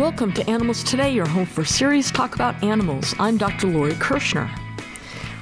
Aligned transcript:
Welcome 0.00 0.32
to 0.32 0.48
Animals 0.48 0.82
Today, 0.82 1.12
your 1.12 1.28
home 1.28 1.44
for 1.44 1.62
serious 1.62 2.10
talk 2.10 2.34
about 2.34 2.64
animals. 2.64 3.14
I'm 3.18 3.36
Dr. 3.36 3.66
Lori 3.66 3.92
Kirschner. 3.92 4.50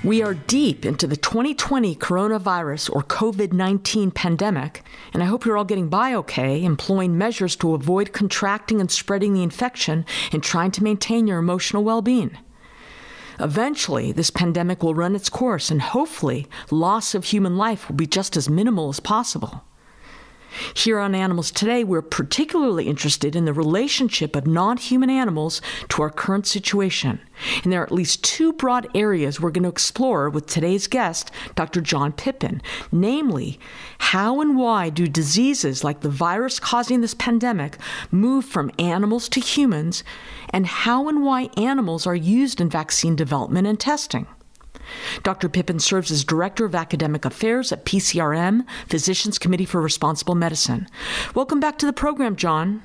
We 0.03 0.21
are 0.21 0.35
deep 0.35 0.85
into 0.85 1.07
the 1.07 1.17
2020 1.17 1.95
coronavirus 1.95 2.91
or 2.93 3.05
COVID 3.05 3.53
19 3.53 4.11
pandemic, 4.11 4.83
and 5.13 5.23
I 5.23 5.27
hope 5.27 5.45
you're 5.45 5.57
all 5.57 5.65
getting 5.65 5.89
by 5.89 6.13
okay, 6.15 6.65
employing 6.65 7.17
measures 7.17 7.55
to 7.55 7.75
avoid 7.75 8.13
contracting 8.13 8.81
and 8.81 8.91
spreading 8.91 9.33
the 9.33 9.45
infection 9.45 10.05
and 10.33 10.43
trying 10.43 10.73
to 10.73 10.83
maintain 10.83 11.29
your 11.29 11.39
emotional 11.39 11.85
well 11.85 12.03
being. 12.03 12.37
Eventually, 13.39 14.11
this 14.11 14.31
pandemic 14.31 14.83
will 14.83 14.93
run 14.93 15.15
its 15.15 15.29
course, 15.29 15.71
and 15.71 15.81
hopefully, 15.81 16.49
loss 16.73 17.15
of 17.15 17.27
human 17.27 17.57
life 17.57 17.89
will 17.89 17.95
be 17.95 18.09
just 18.09 18.37
as 18.37 18.51
minimal 18.51 18.89
as 18.89 18.99
possible. 18.99 19.63
Here 20.75 20.99
on 20.99 21.15
Animals 21.15 21.51
Today, 21.51 21.85
we're 21.85 22.03
particularly 22.03 22.89
interested 22.89 23.37
in 23.37 23.45
the 23.45 23.53
relationship 23.53 24.35
of 24.35 24.47
non 24.47 24.77
human 24.77 25.11
animals 25.11 25.61
to 25.91 26.03
our 26.03 26.11
current 26.11 26.47
situation. 26.47 27.21
And 27.63 27.73
there 27.73 27.81
are 27.81 27.85
at 27.85 27.93
least 27.93 28.25
two 28.25 28.53
broad 28.53 28.89
areas 28.95 29.41
we're 29.41 29.51
going 29.51 29.63
to 29.65 29.69
explore 29.69 30.31
with 30.31 30.47
today's 30.47 30.87
guest, 30.87 31.31
Dr. 31.55 31.81
John 31.81 32.13
Pippin. 32.13 32.63
Namely, 32.91 33.59
how 33.99 34.41
and 34.41 34.57
why 34.57 34.91
do 34.91 35.07
diseases 35.07 35.85
like 35.85 36.01
the 36.01 36.09
virus 36.09 36.59
causing 36.59 37.01
this 37.01 37.15
pandemic 37.15 37.77
move 38.11 38.45
from 38.45 38.73
animals 38.79 39.29
to 39.31 39.41
humans, 39.41 40.03
and 40.51 40.67
how 40.67 41.09
and 41.09 41.23
why 41.25 41.51
animals 41.57 42.07
are 42.07 42.17
used 42.17 42.61
in 42.61 42.71
vaccine 42.71 43.15
development 43.15 43.67
and 43.67 43.79
testing. 43.79 44.27
Dr. 45.23 45.49
Pippin 45.49 45.79
serves 45.79 46.11
as 46.11 46.25
Director 46.25 46.65
of 46.65 46.75
Academic 46.75 47.25
Affairs 47.25 47.73
at 47.73 47.85
PCRM, 47.85 48.67
Physicians 48.89 49.39
Committee 49.39 49.65
for 49.65 49.81
Responsible 49.81 50.35
Medicine. 50.35 50.89
Welcome 51.35 51.61
back 51.61 51.79
to 51.79 51.87
the 51.87 51.93
program, 51.93 52.37
John. 52.37 52.83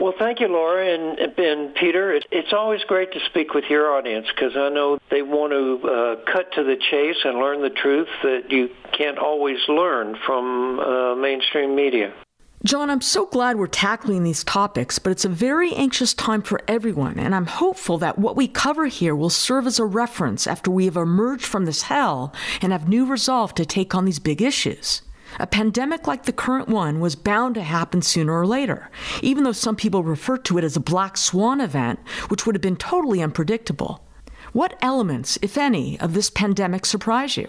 Well, 0.00 0.14
thank 0.18 0.40
you, 0.40 0.48
Laura 0.48 0.94
and, 0.94 1.18
and 1.18 1.74
Peter. 1.74 2.18
it's 2.30 2.52
always 2.54 2.80
great 2.84 3.12
to 3.12 3.20
speak 3.26 3.52
with 3.52 3.64
your 3.68 3.94
audience 3.94 4.26
because 4.34 4.56
I 4.56 4.70
know 4.70 4.98
they 5.10 5.20
want 5.20 5.52
to 5.52 5.88
uh, 5.88 6.32
cut 6.32 6.52
to 6.54 6.64
the 6.64 6.76
chase 6.76 7.18
and 7.22 7.38
learn 7.38 7.60
the 7.60 7.68
truth 7.70 8.08
that 8.22 8.50
you 8.50 8.70
can't 8.96 9.18
always 9.18 9.58
learn 9.68 10.16
from 10.24 10.80
uh, 10.80 11.14
mainstream 11.16 11.74
media. 11.76 12.14
John, 12.62 12.90
I'm 12.90 13.00
so 13.00 13.24
glad 13.24 13.56
we're 13.56 13.68
tackling 13.68 14.22
these 14.22 14.44
topics, 14.44 14.98
but 14.98 15.10
it's 15.10 15.24
a 15.24 15.30
very 15.30 15.72
anxious 15.72 16.12
time 16.12 16.42
for 16.42 16.60
everyone, 16.68 17.18
and 17.18 17.34
I'm 17.34 17.46
hopeful 17.46 17.96
that 17.98 18.18
what 18.18 18.36
we 18.36 18.48
cover 18.48 18.84
here 18.84 19.16
will 19.16 19.30
serve 19.30 19.66
as 19.66 19.78
a 19.78 19.86
reference 19.86 20.46
after 20.46 20.70
we 20.70 20.84
have 20.84 20.96
emerged 20.98 21.46
from 21.46 21.64
this 21.64 21.80
hell 21.80 22.34
and 22.60 22.70
have 22.70 22.86
new 22.86 23.06
resolve 23.06 23.54
to 23.54 23.64
take 23.64 23.94
on 23.94 24.04
these 24.04 24.18
big 24.18 24.42
issues. 24.42 25.00
A 25.38 25.46
pandemic 25.46 26.06
like 26.06 26.24
the 26.24 26.34
current 26.34 26.68
one 26.68 27.00
was 27.00 27.16
bound 27.16 27.54
to 27.54 27.62
happen 27.62 28.02
sooner 28.02 28.38
or 28.38 28.46
later, 28.46 28.90
even 29.22 29.44
though 29.44 29.52
some 29.52 29.74
people 29.74 30.04
refer 30.04 30.36
to 30.36 30.58
it 30.58 30.64
as 30.64 30.76
a 30.76 30.80
black 30.80 31.16
swan 31.16 31.62
event, 31.62 31.98
which 32.28 32.44
would 32.44 32.54
have 32.54 32.60
been 32.60 32.76
totally 32.76 33.22
unpredictable. 33.22 34.04
What 34.52 34.78
elements, 34.82 35.38
if 35.40 35.56
any, 35.56 35.98
of 35.98 36.12
this 36.12 36.28
pandemic 36.28 36.84
surprise 36.84 37.38
you? 37.38 37.48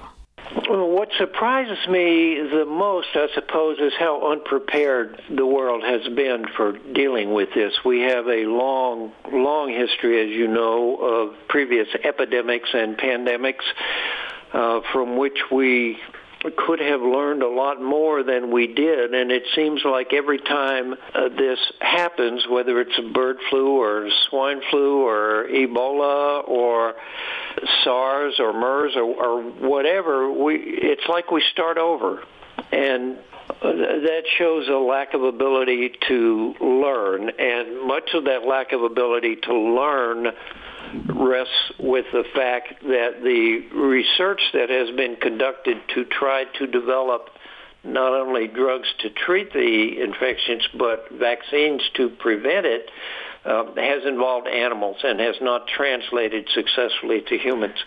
What 0.54 1.10
surprises 1.18 1.78
me 1.88 2.42
the 2.42 2.66
most, 2.66 3.08
I 3.16 3.28
suppose, 3.34 3.80
is 3.80 3.94
how 3.98 4.32
unprepared 4.32 5.22
the 5.30 5.46
world 5.46 5.84
has 5.84 6.08
been 6.14 6.46
for 6.58 6.74
dealing 6.94 7.34
with 7.34 7.54
this. 7.54 7.74
We 7.86 8.02
have 8.02 8.28
a 8.28 8.46
long, 8.46 9.14
long 9.32 9.70
history, 9.70 10.22
as 10.22 10.30
you 10.30 10.48
know, 10.48 10.96
of 10.98 11.48
previous 11.48 11.88
epidemics 12.04 12.70
and 12.74 12.98
pandemics 12.98 13.64
uh, 14.54 14.82
from 14.92 15.18
which 15.18 15.40
we 15.52 15.98
could 16.58 16.80
have 16.80 17.02
learned 17.02 17.44
a 17.44 17.48
lot 17.50 17.82
more 17.82 18.24
than 18.24 18.52
we 18.52 18.68
did. 18.68 19.14
And 19.14 19.32
it 19.32 19.44
seems 19.56 19.84
like 19.86 20.14
every 20.14 20.40
time 20.40 20.94
uh, 20.94 21.30
this 21.30 21.60
happens, 21.80 22.46
whether 22.50 22.82
it's 22.82 23.00
bird 23.14 23.38
flu 23.50 23.78
or 23.80 24.10
swine 24.30 24.62
flu 24.70 25.06
or 25.06 25.48
Ebola 25.48 26.48
or 26.48 26.96
SARS 27.84 28.40
or 28.40 28.54
MERS 28.54 28.96
or, 28.96 29.04
or 29.04 29.42
whatever, 29.44 30.32
we 30.32 30.56
it's 30.56 31.08
like 31.08 31.32
we 31.32 31.44
start 31.52 31.78
over. 31.78 32.24
And 32.72 33.18
that 33.62 34.24
shows 34.38 34.68
a 34.70 34.78
lack 34.78 35.14
of 35.14 35.24
ability 35.24 35.92
to 36.08 36.56
learn, 36.62 37.30
and 37.38 37.88
much 37.88 38.10
of 38.14 38.26
that 38.26 38.44
lack 38.48 38.72
of 38.72 38.82
ability 38.82 39.38
to 39.44 39.54
learn 39.54 40.28
rests 41.08 41.72
with 41.80 42.06
the 42.12 42.24
fact 42.36 42.82
that 42.84 43.22
the 43.24 43.68
research 43.76 44.42
that 44.54 44.70
has 44.70 44.96
been 44.96 45.16
conducted 45.16 45.78
to 45.96 46.06
try 46.06 46.46
to 46.58 46.68
develop 46.68 47.30
not 47.84 48.14
only 48.14 48.48
drugs 48.48 48.88
to 49.00 49.10
treat 49.10 49.52
the 49.54 50.02
infections 50.02 50.68
but 50.78 51.10
vaccines 51.12 51.82
to 51.96 52.10
prevent 52.10 52.66
it 52.66 52.90
uh, 53.44 53.66
has 53.76 54.06
involved 54.06 54.48
animals 54.48 54.98
and 55.04 55.20
has 55.20 55.36
not 55.42 55.68
translated 55.68 56.48
successfully 56.54 57.22
to 57.28 57.38
humans. 57.38 57.84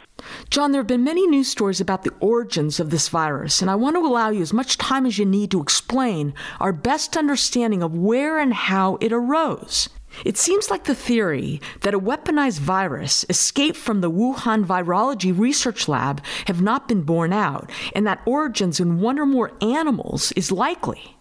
John, 0.50 0.72
there 0.72 0.80
have 0.80 0.86
been 0.86 1.04
many 1.04 1.26
news 1.26 1.48
stories 1.48 1.80
about 1.80 2.02
the 2.02 2.14
origins 2.20 2.80
of 2.80 2.90
this 2.90 3.08
virus, 3.08 3.60
and 3.60 3.70
I 3.70 3.74
want 3.76 3.96
to 3.96 4.00
allow 4.00 4.30
you 4.30 4.42
as 4.42 4.52
much 4.52 4.78
time 4.78 5.06
as 5.06 5.18
you 5.18 5.24
need 5.24 5.50
to 5.52 5.60
explain 5.60 6.34
our 6.60 6.72
best 6.72 7.16
understanding 7.16 7.82
of 7.82 7.96
where 7.96 8.38
and 8.38 8.52
how 8.52 8.96
it 9.00 9.12
arose. 9.12 9.88
It 10.24 10.36
seems 10.36 10.70
like 10.70 10.84
the 10.84 10.94
theory 10.94 11.60
that 11.80 11.94
a 11.94 11.98
weaponized 11.98 12.60
virus 12.60 13.24
escaped 13.28 13.76
from 13.76 14.00
the 14.00 14.10
Wuhan 14.10 14.64
Virology 14.64 15.36
Research 15.36 15.88
Lab 15.88 16.22
have 16.46 16.62
not 16.62 16.88
been 16.88 17.02
borne 17.02 17.32
out, 17.32 17.70
and 17.94 18.06
that 18.06 18.22
origins 18.26 18.80
in 18.80 19.00
one 19.00 19.18
or 19.18 19.26
more 19.26 19.52
animals 19.60 20.32
is 20.32 20.52
likely. 20.52 21.16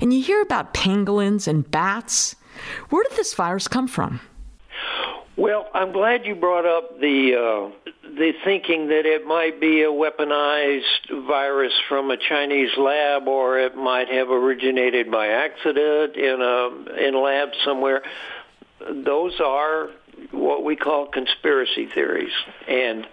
And 0.00 0.12
you 0.12 0.22
hear 0.22 0.40
about 0.40 0.74
pangolins 0.74 1.46
and 1.46 1.70
bats. 1.70 2.36
Where 2.90 3.04
did 3.04 3.16
this 3.16 3.34
virus 3.34 3.68
come 3.68 3.88
from? 3.88 4.20
Well, 5.38 5.68
I'm 5.72 5.92
glad 5.92 6.26
you 6.26 6.34
brought 6.34 6.66
up 6.66 6.98
the 6.98 7.36
uh, 7.36 7.92
the 8.08 8.32
thinking 8.44 8.88
that 8.88 9.06
it 9.06 9.24
might 9.24 9.60
be 9.60 9.82
a 9.82 9.86
weaponized 9.86 11.28
virus 11.28 11.72
from 11.88 12.10
a 12.10 12.16
Chinese 12.16 12.70
lab, 12.76 13.28
or 13.28 13.56
it 13.60 13.76
might 13.76 14.08
have 14.08 14.30
originated 14.30 15.12
by 15.12 15.28
accident 15.28 16.16
in 16.16 16.40
a 16.42 17.06
in 17.06 17.14
a 17.14 17.20
lab 17.20 17.50
somewhere. 17.64 18.02
Those 18.90 19.38
are 19.38 19.90
what 20.32 20.64
we 20.64 20.74
call 20.74 21.06
conspiracy 21.06 21.86
theories, 21.86 22.32
and 22.66 23.06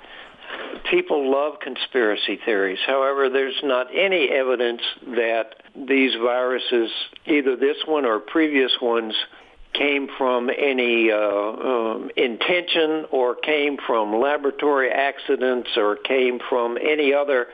people 0.89 1.31
love 1.31 1.59
conspiracy 1.59 2.39
theories. 2.43 2.79
However, 2.87 3.29
there's 3.29 3.61
not 3.63 3.85
any 3.93 4.29
evidence 4.29 4.81
that 5.09 5.61
these 5.75 6.15
viruses, 6.15 6.89
either 7.27 7.55
this 7.55 7.77
one 7.85 8.03
or 8.03 8.19
previous 8.19 8.71
ones, 8.81 9.13
came 9.77 10.07
from 10.17 10.49
any 10.49 11.11
uh, 11.11 11.17
um, 11.17 12.09
intention 12.15 13.05
or 13.11 13.35
came 13.35 13.77
from 13.85 14.19
laboratory 14.19 14.91
accidents 14.91 15.69
or 15.75 15.95
came 15.95 16.39
from 16.49 16.77
any 16.77 17.13
other 17.13 17.47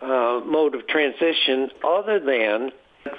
uh, 0.00 0.40
mode 0.44 0.74
of 0.74 0.86
transition 0.86 1.70
other 1.84 2.20
than 2.20 2.70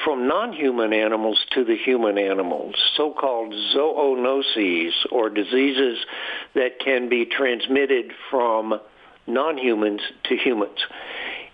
from 0.03 0.27
non-human 0.27 0.93
animals 0.93 1.39
to 1.51 1.63
the 1.63 1.75
human 1.75 2.17
animals, 2.17 2.75
so-called 2.95 3.53
zoonoses 3.75 4.91
or 5.11 5.29
diseases 5.29 5.97
that 6.53 6.79
can 6.83 7.09
be 7.09 7.25
transmitted 7.25 8.11
from 8.29 8.79
non-humans 9.27 10.01
to 10.25 10.35
humans. 10.35 10.79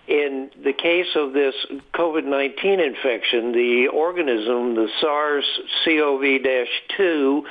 In 0.08 0.50
the 0.62 0.72
case 0.72 1.16
of 1.16 1.32
this 1.32 1.54
COVID-19 1.94 2.86
infection, 2.86 3.50
the 3.52 3.88
organism, 3.92 4.76
the 4.76 4.88
SARS-CoV-2, 5.00 7.42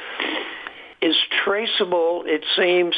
is 1.01 1.17
traceable, 1.43 2.23
it 2.25 2.45
seems, 2.55 2.95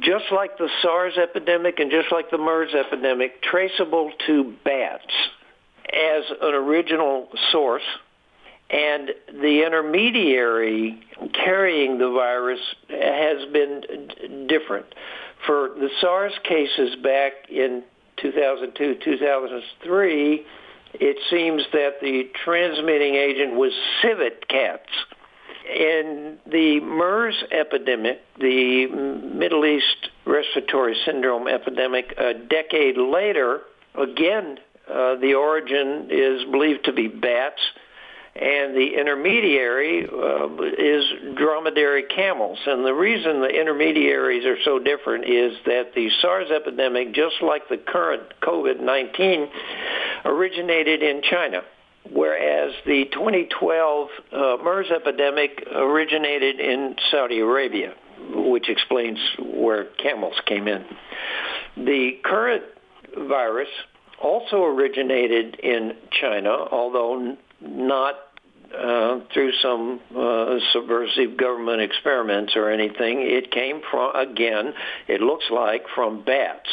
just 0.00 0.30
like 0.30 0.58
the 0.58 0.68
SARS 0.82 1.16
epidemic 1.16 1.80
and 1.80 1.90
just 1.90 2.12
like 2.12 2.30
the 2.30 2.38
MERS 2.38 2.74
epidemic, 2.74 3.42
traceable 3.42 4.12
to 4.26 4.54
bats 4.64 5.12
as 5.92 6.24
an 6.42 6.54
original 6.54 7.28
source. 7.50 7.82
And 8.68 9.10
the 9.32 9.64
intermediary 9.66 11.00
carrying 11.32 11.98
the 11.98 12.10
virus 12.10 12.60
has 12.88 13.46
been 13.50 14.46
different. 14.46 14.94
For 15.46 15.70
the 15.70 15.88
SARS 16.00 16.34
cases 16.44 16.96
back 17.02 17.32
in 17.48 17.82
2002, 18.20 18.96
2003, 19.04 20.46
it 20.94 21.16
seems 21.30 21.62
that 21.72 22.00
the 22.00 22.30
transmitting 22.44 23.14
agent 23.14 23.54
was 23.54 23.72
civet 24.02 24.48
cats. 24.48 24.90
In 25.68 26.38
the 26.46 26.80
MERS 26.80 27.44
epidemic, 27.52 28.20
the 28.38 28.86
Middle 28.86 29.64
East 29.64 30.10
respiratory 30.26 30.96
syndrome 31.04 31.46
epidemic, 31.46 32.12
a 32.18 32.34
decade 32.34 32.96
later, 32.96 33.60
again, 33.94 34.58
uh, 34.88 35.14
the 35.16 35.34
origin 35.34 36.08
is 36.10 36.44
believed 36.50 36.84
to 36.86 36.92
be 36.92 37.06
bats 37.06 37.60
and 38.36 38.74
the 38.76 38.94
intermediary 38.98 40.06
uh, 40.06 40.48
is 40.78 41.04
dromedary 41.36 42.04
camels. 42.04 42.58
And 42.64 42.84
the 42.84 42.94
reason 42.94 43.40
the 43.40 43.48
intermediaries 43.48 44.46
are 44.46 44.56
so 44.64 44.78
different 44.78 45.24
is 45.24 45.56
that 45.66 45.94
the 45.94 46.08
SARS 46.22 46.50
epidemic, 46.50 47.12
just 47.12 47.36
like 47.42 47.68
the 47.68 47.76
current 47.76 48.22
COVID-19, 48.42 49.48
originated 50.24 51.02
in 51.02 51.22
China. 51.22 51.62
whereas 52.12 52.72
the 52.86 53.04
2012 53.12 54.08
uh, 54.32 54.56
MERS 54.62 54.86
epidemic 54.90 55.62
originated 55.74 56.60
in 56.60 56.96
Saudi 57.10 57.40
Arabia, 57.40 57.94
which 58.34 58.68
explains 58.68 59.18
where 59.38 59.84
camels 60.02 60.34
came 60.46 60.66
in. 60.66 60.84
The 61.76 62.12
current 62.24 62.64
virus 63.16 63.68
also 64.20 64.64
originated 64.64 65.56
in 65.62 65.92
China, 66.20 66.50
although 66.70 67.36
not 67.60 68.14
uh, 68.76 69.20
through 69.32 69.52
some 69.62 70.00
uh, 70.16 70.58
subversive 70.72 71.36
government 71.36 71.80
experiments 71.80 72.54
or 72.54 72.70
anything. 72.70 73.20
It 73.22 73.50
came 73.50 73.80
from, 73.90 74.14
again, 74.14 74.72
it 75.08 75.20
looks 75.20 75.46
like 75.50 75.84
from 75.94 76.24
bats. 76.24 76.68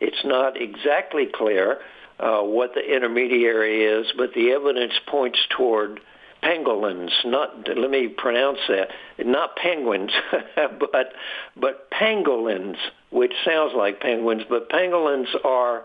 It's 0.00 0.24
not 0.24 0.60
exactly 0.60 1.26
clear 1.32 1.78
uh, 2.20 2.40
what 2.42 2.74
the 2.74 2.80
intermediary 2.80 3.84
is, 3.84 4.06
but 4.16 4.32
the 4.34 4.52
evidence 4.52 4.92
points 5.08 5.38
toward 5.56 6.00
pangolins. 6.42 7.10
Not 7.24 7.68
let 7.76 7.90
me 7.90 8.08
pronounce 8.08 8.60
that. 8.68 8.88
Not 9.18 9.56
penguins, 9.56 10.12
but 10.78 11.12
but 11.56 11.90
pangolins, 11.90 12.76
which 13.10 13.32
sounds 13.44 13.72
like 13.74 14.00
penguins, 14.00 14.42
but 14.48 14.68
pangolins 14.68 15.28
are 15.44 15.84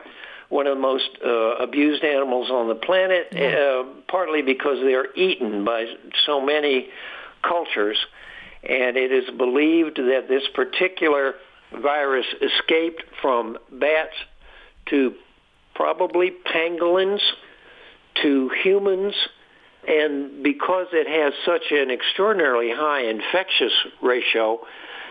one 0.49 0.65
of 0.65 0.75
the 0.75 0.81
most 0.81 1.09
uh, 1.23 1.29
abused 1.63 2.03
animals 2.03 2.49
on 2.49 2.67
the 2.67 2.75
planet, 2.75 3.27
uh, 3.33 3.83
partly 4.07 4.41
because 4.41 4.77
they're 4.81 5.13
eaten 5.15 5.63
by 5.63 5.85
so 6.25 6.41
many 6.43 6.89
cultures. 7.43 7.97
And 8.63 8.97
it 8.97 9.11
is 9.11 9.29
believed 9.37 9.97
that 9.97 10.25
this 10.27 10.43
particular 10.53 11.35
virus 11.71 12.25
escaped 12.41 13.03
from 13.21 13.57
bats 13.71 14.15
to 14.89 15.13
probably 15.75 16.31
pangolins 16.31 17.21
to 18.23 18.49
humans. 18.63 19.13
And 19.87 20.43
because 20.43 20.87
it 20.91 21.07
has 21.07 21.33
such 21.45 21.71
an 21.71 21.91
extraordinarily 21.91 22.71
high 22.71 23.03
infectious 23.03 23.71
ratio, 24.01 24.59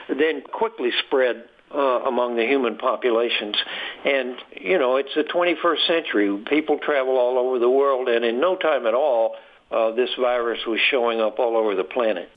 then 0.09 0.43
quickly 0.43 0.91
spread 1.07 1.45
uh, 1.75 1.79
among 2.07 2.37
the 2.37 2.45
human 2.45 2.77
populations. 2.77 3.57
And, 4.05 4.37
you 4.53 4.79
know, 4.79 4.97
it's 4.97 5.15
the 5.15 5.25
21st 5.25 5.87
century. 5.87 6.45
People 6.49 6.79
travel 6.79 7.17
all 7.17 7.39
over 7.39 7.59
the 7.59 7.71
world, 7.71 8.09
and 8.09 8.25
in 8.25 8.41
no 8.41 8.57
time 8.57 8.87
at 8.87 8.95
all, 8.95 9.37
uh, 9.71 9.91
this 9.93 10.11
virus 10.19 10.61
was 10.67 10.81
showing 10.91 11.21
up 11.21 11.39
all 11.39 11.57
over 11.57 11.75
the 11.75 11.85
planet. 11.85 12.31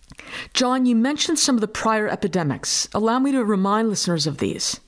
John, 0.54 0.86
you 0.86 0.96
mentioned 0.96 1.40
some 1.40 1.56
of 1.56 1.62
the 1.62 1.68
prior 1.68 2.08
epidemics. 2.08 2.90
Allow 2.94 3.20
me 3.20 3.32
to 3.32 3.44
remind 3.44 3.90
listeners 3.90 4.28
of 4.28 4.40
these. 4.40 4.80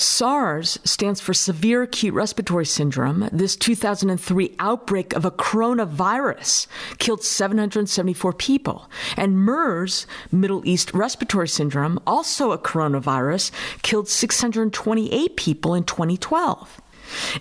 SARS 0.00 0.78
stands 0.84 1.20
for 1.20 1.34
Severe 1.34 1.82
Acute 1.82 2.14
Respiratory 2.14 2.66
Syndrome. 2.66 3.28
This 3.32 3.56
2003 3.56 4.54
outbreak 4.60 5.12
of 5.12 5.24
a 5.24 5.32
coronavirus 5.32 6.68
killed 6.98 7.24
774 7.24 8.32
people. 8.34 8.88
And 9.16 9.38
MERS, 9.38 10.06
Middle 10.30 10.64
East 10.64 10.94
Respiratory 10.94 11.48
Syndrome, 11.48 11.98
also 12.06 12.52
a 12.52 12.58
coronavirus, 12.58 13.50
killed 13.82 14.08
628 14.08 15.36
people 15.36 15.74
in 15.74 15.82
2012. 15.82 16.80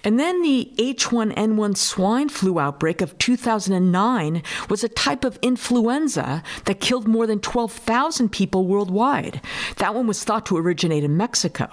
And 0.03 0.19
then 0.19 0.41
the 0.41 0.71
H1N1 0.77 1.77
swine 1.77 2.29
flu 2.29 2.57
outbreak 2.57 3.01
of 3.01 3.17
2009 3.19 4.41
was 4.67 4.83
a 4.83 4.89
type 4.89 5.23
of 5.23 5.37
influenza 5.43 6.41
that 6.65 6.79
killed 6.79 7.07
more 7.07 7.27
than 7.27 7.39
12,000 7.39 8.31
people 8.31 8.65
worldwide. 8.65 9.41
That 9.75 9.93
one 9.93 10.07
was 10.07 10.23
thought 10.23 10.47
to 10.47 10.57
originate 10.57 11.03
in 11.03 11.17
Mexico. 11.17 11.69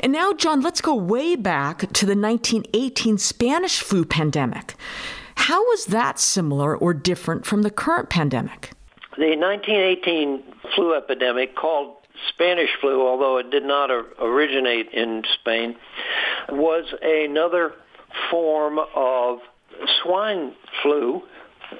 And 0.00 0.12
now, 0.12 0.32
John, 0.32 0.60
let's 0.60 0.80
go 0.80 0.94
way 0.94 1.36
back 1.36 1.80
to 1.92 2.06
the 2.06 2.16
1918 2.16 3.18
Spanish 3.18 3.80
flu 3.80 4.04
pandemic. 4.04 4.74
How 5.36 5.62
was 5.64 5.86
that 5.86 6.18
similar 6.18 6.76
or 6.76 6.94
different 6.94 7.44
from 7.46 7.62
the 7.62 7.70
current 7.70 8.08
pandemic? 8.08 8.70
The 9.16 9.36
1918 9.36 10.42
flu 10.74 10.94
epidemic, 10.94 11.54
called 11.54 11.96
Spanish 12.28 12.70
flu, 12.80 13.06
although 13.06 13.38
it 13.38 13.50
did 13.50 13.64
not 13.64 13.90
originate 13.90 14.90
in 14.92 15.22
Spain, 15.40 15.76
was 16.48 16.84
another 17.02 17.74
form 18.30 18.78
of 18.94 19.38
swine 20.02 20.54
flu. 20.82 21.22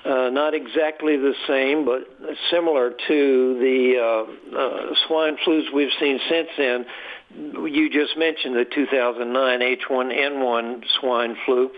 Uh, 0.04 0.30
not 0.30 0.54
exactly 0.54 1.16
the 1.16 1.34
same, 1.46 1.84
but 1.84 2.08
similar 2.50 2.90
to 3.06 3.58
the 3.58 3.94
uh, 4.00 4.56
uh, 4.56 4.94
swine 5.06 5.36
flus 5.46 5.72
we've 5.72 5.92
seen 6.00 6.18
since 6.28 6.48
then 6.56 6.86
you 7.36 7.90
just 7.90 8.16
mentioned 8.16 8.56
the 8.56 8.64
2009 8.64 9.60
H1N1 9.60 10.84
swine 11.00 11.36
flu, 11.44 11.70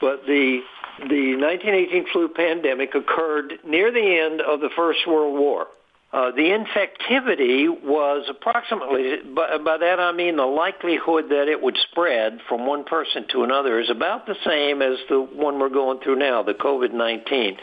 but 0.00 0.26
the 0.26 0.60
the 0.98 1.36
1918 1.36 2.06
flu 2.10 2.28
pandemic 2.28 2.94
occurred 2.94 3.58
near 3.66 3.92
the 3.92 4.18
end 4.18 4.40
of 4.40 4.60
the 4.60 4.70
First 4.74 5.00
World 5.06 5.38
War. 5.38 5.66
Uh, 6.12 6.30
the 6.30 6.42
infectivity 6.42 7.68
was 7.68 8.26
approximately, 8.30 9.16
by, 9.34 9.58
by 9.58 9.76
that 9.76 10.00
I 10.00 10.12
mean 10.12 10.36
the 10.36 10.46
likelihood 10.46 11.28
that 11.28 11.48
it 11.48 11.60
would 11.60 11.76
spread 11.90 12.38
from 12.48 12.64
one 12.66 12.84
person 12.84 13.26
to 13.32 13.42
another 13.42 13.80
is 13.80 13.90
about 13.90 14.24
the 14.24 14.36
same 14.46 14.80
as 14.80 14.98
the 15.10 15.20
one 15.20 15.58
we're 15.58 15.68
going 15.68 16.00
through 16.00 16.16
now, 16.16 16.42
the 16.42 16.54
COVID-19. 16.54 17.58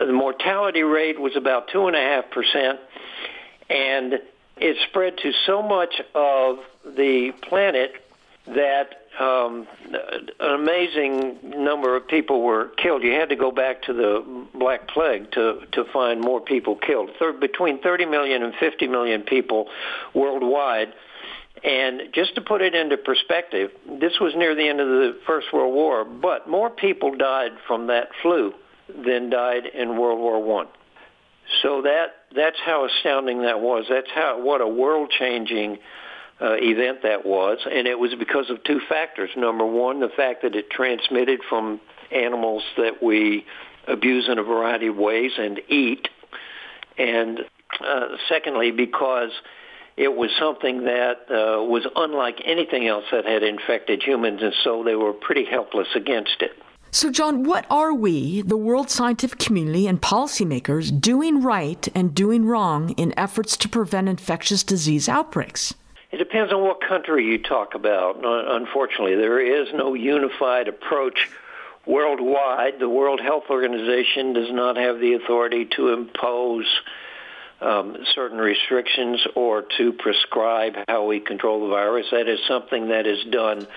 The 0.00 0.12
mortality 0.12 0.82
rate 0.82 1.18
was 1.18 1.36
about 1.36 1.68
2.5%, 1.70 2.78
and 3.70 4.14
it 4.60 4.76
spread 4.88 5.16
to 5.18 5.32
so 5.46 5.62
much 5.62 6.00
of 6.14 6.58
the 6.84 7.32
planet 7.48 7.92
that 8.46 9.00
um, 9.18 9.66
an 10.40 10.54
amazing 10.54 11.38
number 11.42 11.96
of 11.96 12.06
people 12.08 12.42
were 12.42 12.68
killed. 12.82 13.02
You 13.02 13.12
had 13.12 13.28
to 13.30 13.36
go 13.36 13.50
back 13.50 13.82
to 13.82 13.92
the 13.92 14.46
Black 14.54 14.88
Plague 14.88 15.30
to 15.32 15.60
to 15.72 15.84
find 15.92 16.20
more 16.20 16.40
people 16.40 16.76
killed. 16.76 17.10
Thir- 17.18 17.32
between 17.32 17.80
30 17.80 18.06
million 18.06 18.42
and 18.42 18.54
50 18.54 18.86
million 18.88 19.22
people 19.22 19.68
worldwide. 20.14 20.92
And 21.62 22.14
just 22.14 22.34
to 22.36 22.40
put 22.40 22.62
it 22.62 22.74
into 22.74 22.96
perspective, 22.96 23.70
this 23.86 24.18
was 24.18 24.32
near 24.34 24.54
the 24.54 24.66
end 24.66 24.80
of 24.80 24.88
the 24.88 25.18
First 25.26 25.52
World 25.52 25.74
War, 25.74 26.06
but 26.06 26.48
more 26.48 26.70
people 26.70 27.14
died 27.14 27.52
from 27.66 27.88
that 27.88 28.08
flu 28.22 28.54
than 28.88 29.28
died 29.28 29.66
in 29.66 29.98
World 29.98 30.18
War 30.18 30.42
One. 30.42 30.68
So 31.62 31.82
that 31.82 32.14
that's 32.34 32.58
how 32.64 32.86
astounding 32.86 33.42
that 33.42 33.60
was. 33.60 33.86
That's 33.88 34.10
how 34.14 34.42
what 34.42 34.60
a 34.60 34.68
world 34.68 35.10
changing 35.10 35.78
uh, 36.40 36.54
event 36.54 37.02
that 37.02 37.26
was, 37.26 37.58
and 37.70 37.86
it 37.86 37.98
was 37.98 38.14
because 38.18 38.48
of 38.50 38.62
two 38.64 38.80
factors. 38.88 39.30
Number 39.36 39.66
one, 39.66 40.00
the 40.00 40.08
fact 40.08 40.42
that 40.42 40.54
it 40.54 40.70
transmitted 40.70 41.40
from 41.48 41.80
animals 42.10 42.62
that 42.76 43.02
we 43.02 43.44
abuse 43.86 44.28
in 44.28 44.38
a 44.38 44.42
variety 44.42 44.86
of 44.86 44.96
ways 44.96 45.32
and 45.38 45.60
eat, 45.68 46.08
and 46.96 47.40
uh, 47.84 48.06
secondly, 48.28 48.70
because 48.70 49.30
it 49.96 50.14
was 50.14 50.30
something 50.38 50.84
that 50.84 51.26
uh, 51.28 51.62
was 51.62 51.86
unlike 51.94 52.40
anything 52.44 52.86
else 52.86 53.04
that 53.12 53.26
had 53.26 53.42
infected 53.42 54.02
humans, 54.02 54.40
and 54.42 54.54
so 54.64 54.82
they 54.82 54.94
were 54.94 55.12
pretty 55.12 55.44
helpless 55.44 55.88
against 55.94 56.36
it. 56.40 56.52
So, 56.92 57.10
John, 57.10 57.44
what 57.44 57.66
are 57.70 57.94
we, 57.94 58.42
the 58.42 58.56
world 58.56 58.90
scientific 58.90 59.38
community 59.38 59.86
and 59.86 60.02
policymakers, 60.02 61.00
doing 61.00 61.40
right 61.40 61.86
and 61.94 62.12
doing 62.12 62.44
wrong 62.44 62.90
in 62.90 63.16
efforts 63.16 63.56
to 63.58 63.68
prevent 63.68 64.08
infectious 64.08 64.64
disease 64.64 65.08
outbreaks? 65.08 65.72
It 66.10 66.16
depends 66.16 66.52
on 66.52 66.62
what 66.62 66.80
country 66.80 67.24
you 67.24 67.38
talk 67.38 67.76
about. 67.76 68.18
Unfortunately, 68.24 69.14
there 69.14 69.38
is 69.38 69.68
no 69.72 69.94
unified 69.94 70.66
approach 70.66 71.30
worldwide. 71.86 72.80
The 72.80 72.88
World 72.88 73.20
Health 73.20 73.44
Organization 73.50 74.32
does 74.32 74.50
not 74.50 74.76
have 74.76 74.98
the 74.98 75.14
authority 75.14 75.66
to 75.76 75.92
impose 75.92 76.66
um, 77.60 77.98
certain 78.14 78.38
restrictions 78.38 79.24
or 79.36 79.62
to 79.78 79.92
prescribe 79.92 80.74
how 80.88 81.04
we 81.04 81.20
control 81.20 81.62
the 81.62 81.68
virus. 81.68 82.06
That 82.10 82.26
is 82.26 82.40
something 82.48 82.88
that 82.88 83.06
is 83.06 83.22
done 83.30 83.68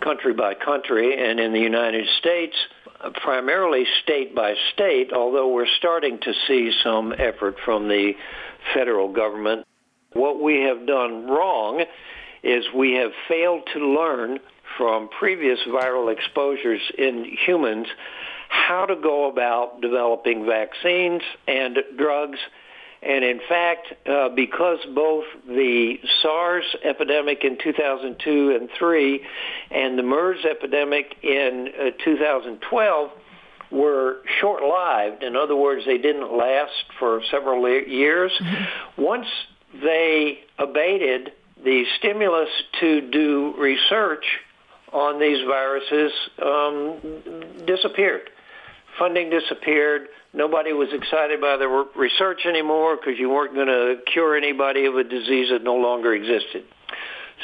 country 0.00 0.32
by 0.32 0.54
country, 0.54 1.16
and 1.18 1.40
in 1.40 1.52
the 1.52 1.60
United 1.60 2.06
States, 2.18 2.54
primarily 3.22 3.84
state 4.02 4.34
by 4.34 4.54
state, 4.72 5.12
although 5.12 5.48
we're 5.48 5.66
starting 5.78 6.18
to 6.20 6.32
see 6.46 6.72
some 6.82 7.12
effort 7.16 7.56
from 7.64 7.88
the 7.88 8.12
federal 8.74 9.12
government. 9.12 9.66
What 10.12 10.40
we 10.40 10.62
have 10.62 10.86
done 10.86 11.26
wrong 11.26 11.84
is 12.42 12.64
we 12.74 12.94
have 12.94 13.12
failed 13.28 13.68
to 13.74 13.78
learn 13.78 14.38
from 14.76 15.08
previous 15.18 15.58
viral 15.68 16.12
exposures 16.12 16.80
in 16.96 17.24
humans 17.46 17.86
how 18.48 18.86
to 18.86 18.96
go 18.96 19.30
about 19.30 19.80
developing 19.80 20.46
vaccines 20.46 21.22
and 21.46 21.78
drugs 21.96 22.38
and 23.02 23.24
in 23.24 23.40
fact, 23.48 23.86
uh, 24.06 24.28
because 24.30 24.78
both 24.94 25.24
the 25.46 26.00
SARS 26.22 26.64
epidemic 26.84 27.44
in 27.44 27.56
2002 27.62 28.56
and 28.58 28.68
3 28.76 29.26
and 29.70 29.98
the 29.98 30.02
MERS 30.02 30.44
epidemic 30.44 31.16
in 31.22 31.68
uh, 31.78 31.90
2012 32.04 33.10
were 33.70 34.16
short-lived, 34.40 35.22
in 35.22 35.36
other 35.36 35.54
words, 35.54 35.84
they 35.86 35.98
didn't 35.98 36.36
last 36.36 36.72
for 36.98 37.22
several 37.30 37.68
years, 37.68 38.32
mm-hmm. 38.40 39.02
once 39.02 39.26
they 39.82 40.40
abated, 40.58 41.32
the 41.62 41.84
stimulus 41.98 42.48
to 42.80 43.10
do 43.10 43.54
research 43.58 44.24
on 44.92 45.20
these 45.20 45.44
viruses 45.46 46.12
um, 46.42 47.64
disappeared. 47.66 48.30
Funding 48.98 49.30
disappeared. 49.30 50.08
Nobody 50.34 50.72
was 50.72 50.88
excited 50.92 51.40
by 51.40 51.56
the 51.56 51.68
research 51.96 52.40
anymore 52.46 52.96
because 52.96 53.18
you 53.18 53.30
weren't 53.30 53.54
going 53.54 53.68
to 53.68 53.96
cure 54.12 54.36
anybody 54.36 54.86
of 54.86 54.96
a 54.96 55.04
disease 55.04 55.48
that 55.50 55.62
no 55.62 55.74
longer 55.74 56.12
existed. 56.12 56.64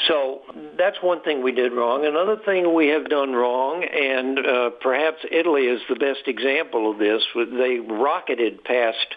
So 0.07 0.41
that's 0.77 0.97
one 1.01 1.21
thing 1.21 1.41
we 1.41 1.53
did 1.53 1.71
wrong. 1.71 2.05
Another 2.05 2.35
thing 2.45 2.73
we 2.73 2.87
have 2.89 3.09
done 3.09 3.31
wrong, 3.31 3.83
and 3.83 4.39
uh, 4.39 4.69
perhaps 4.81 5.19
Italy 5.31 5.63
is 5.63 5.81
the 5.87 5.95
best 5.95 6.27
example 6.27 6.91
of 6.91 6.99
this, 6.99 7.23
they 7.35 7.79
rocketed 7.79 8.63
past 8.63 9.07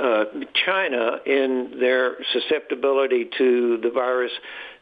uh, 0.00 0.24
China 0.64 1.18
in 1.26 1.76
their 1.78 2.16
susceptibility 2.32 3.28
to 3.38 3.78
the 3.82 3.90
virus 3.90 4.32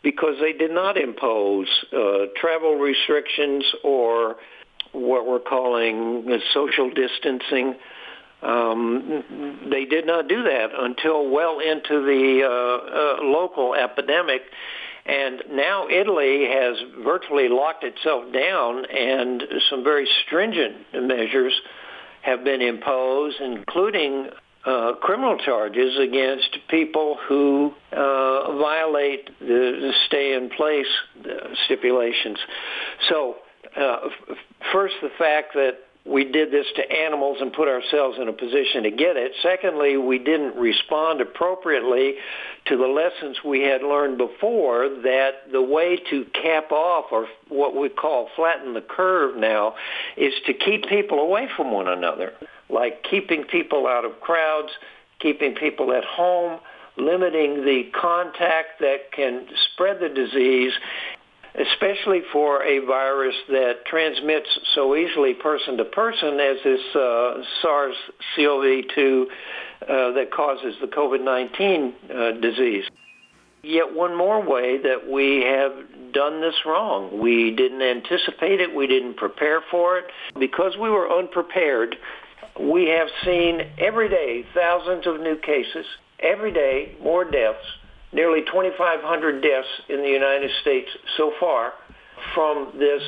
because 0.02 0.36
they 0.40 0.52
did 0.52 0.70
not 0.70 0.96
impose 0.96 1.66
uh, 1.92 2.26
travel 2.36 2.76
restrictions 2.76 3.64
or 3.84 4.36
what 4.92 5.26
we're 5.26 5.40
calling 5.40 6.40
social 6.52 6.90
distancing. 6.90 7.74
Um, 8.42 9.68
they 9.70 9.84
did 9.84 10.06
not 10.06 10.28
do 10.28 10.42
that 10.42 10.70
until 10.76 11.30
well 11.30 11.60
into 11.60 12.04
the 12.04 12.42
uh, 12.44 13.22
uh, 13.22 13.24
local 13.24 13.74
epidemic. 13.74 14.42
And 15.04 15.42
now 15.50 15.88
Italy 15.88 16.46
has 16.48 16.76
virtually 17.04 17.48
locked 17.48 17.84
itself 17.84 18.32
down, 18.32 18.84
and 18.86 19.42
some 19.68 19.82
very 19.82 20.08
stringent 20.24 20.76
measures 20.94 21.52
have 22.22 22.44
been 22.44 22.62
imposed, 22.62 23.40
including 23.40 24.28
uh, 24.64 24.92
criminal 25.00 25.38
charges 25.38 25.98
against 25.98 26.56
people 26.68 27.18
who 27.28 27.74
uh, 27.92 28.56
violate 28.58 29.26
the, 29.40 29.46
the 29.46 29.92
stay-in-place 30.06 30.86
uh, 31.24 31.54
stipulations. 31.64 32.38
So, 33.08 33.36
uh, 33.76 34.08
f- 34.30 34.36
first, 34.72 34.94
the 35.02 35.10
fact 35.18 35.54
that 35.54 35.78
we 36.04 36.24
did 36.24 36.50
this 36.50 36.66
to 36.74 36.90
animals 36.90 37.38
and 37.40 37.52
put 37.52 37.68
ourselves 37.68 38.18
in 38.20 38.28
a 38.28 38.32
position 38.32 38.82
to 38.82 38.90
get 38.90 39.16
it. 39.16 39.32
Secondly, 39.40 39.96
we 39.96 40.18
didn't 40.18 40.56
respond 40.56 41.20
appropriately 41.20 42.14
to 42.66 42.76
the 42.76 42.86
lessons 42.86 43.38
we 43.44 43.62
had 43.62 43.82
learned 43.82 44.18
before 44.18 44.88
that 44.88 45.52
the 45.52 45.62
way 45.62 45.96
to 46.10 46.24
cap 46.42 46.72
off 46.72 47.06
or 47.12 47.28
what 47.48 47.76
we 47.76 47.88
call 47.88 48.28
flatten 48.34 48.74
the 48.74 48.80
curve 48.80 49.36
now 49.36 49.74
is 50.16 50.32
to 50.46 50.52
keep 50.52 50.88
people 50.88 51.20
away 51.20 51.48
from 51.56 51.70
one 51.70 51.86
another, 51.86 52.32
like 52.68 53.04
keeping 53.08 53.44
people 53.44 53.86
out 53.86 54.04
of 54.04 54.20
crowds, 54.20 54.70
keeping 55.20 55.54
people 55.54 55.92
at 55.92 56.04
home, 56.04 56.58
limiting 56.96 57.64
the 57.64 57.84
contact 57.94 58.80
that 58.80 59.12
can 59.14 59.46
spread 59.72 60.00
the 60.00 60.08
disease 60.08 60.72
especially 61.54 62.22
for 62.32 62.62
a 62.62 62.78
virus 62.86 63.34
that 63.48 63.84
transmits 63.86 64.48
so 64.74 64.96
easily 64.96 65.34
person 65.34 65.76
to 65.76 65.84
person 65.84 66.40
as 66.40 66.56
this 66.64 66.80
uh, 66.94 67.42
SARS-CoV-2 67.60 69.22
uh, 69.22 70.12
that 70.12 70.30
causes 70.34 70.74
the 70.80 70.86
COVID-19 70.86 71.92
uh, 72.10 72.40
disease. 72.40 72.84
Yet 73.62 73.94
one 73.94 74.16
more 74.16 74.42
way 74.42 74.78
that 74.78 75.08
we 75.08 75.42
have 75.42 76.12
done 76.12 76.40
this 76.40 76.54
wrong. 76.66 77.20
We 77.20 77.54
didn't 77.54 77.82
anticipate 77.82 78.60
it. 78.60 78.74
We 78.74 78.86
didn't 78.86 79.16
prepare 79.16 79.60
for 79.70 79.98
it. 79.98 80.06
Because 80.38 80.76
we 80.80 80.90
were 80.90 81.08
unprepared, 81.08 81.96
we 82.58 82.88
have 82.88 83.08
seen 83.24 83.60
every 83.78 84.08
day 84.08 84.44
thousands 84.54 85.06
of 85.06 85.20
new 85.20 85.36
cases, 85.36 85.86
every 86.18 86.52
day 86.52 86.96
more 87.02 87.24
deaths, 87.24 87.64
nearly 88.12 88.42
2,500 88.42 89.42
deaths 89.42 89.68
in 89.88 90.02
the 90.02 90.08
United 90.08 90.50
States 90.60 90.88
so 91.16 91.32
far 91.40 91.72
from 92.34 92.72
this 92.78 93.02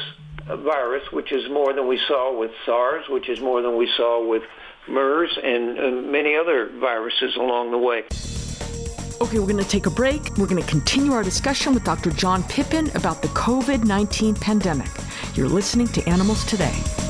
virus, 0.46 1.02
which 1.12 1.32
is 1.32 1.49
more 1.50 1.73
than 1.73 1.87
we 1.88 1.99
saw 2.08 2.38
with 2.38 2.50
SARS, 2.66 3.04
which 3.08 3.28
is 3.28 3.40
more 3.40 3.62
than 3.62 3.76
we 3.76 3.88
saw 3.96 4.26
with 4.26 4.42
MERS 4.88 5.38
and 5.42 5.78
uh, 5.78 5.90
many 6.11 6.37
other 6.37 6.70
viruses 6.78 7.37
along 7.37 7.70
the 7.70 7.78
way. 7.78 8.04
Okay, 9.20 9.38
we're 9.38 9.46
going 9.46 9.62
to 9.62 9.68
take 9.68 9.87
a 9.87 9.90
break. 9.90 10.37
We're 10.37 10.46
going 10.46 10.62
to 10.62 10.68
continue 10.68 11.12
our 11.12 11.23
discussion 11.23 11.73
with 11.73 11.84
Dr. 11.84 12.11
John 12.11 12.42
Pippin 12.44 12.90
about 12.94 13.23
the 13.23 13.28
COVID 13.28 13.84
19 13.84 14.34
pandemic. 14.34 14.90
You're 15.34 15.49
listening 15.49 15.88
to 15.88 16.06
Animals 16.08 16.44
Today. 16.44 17.03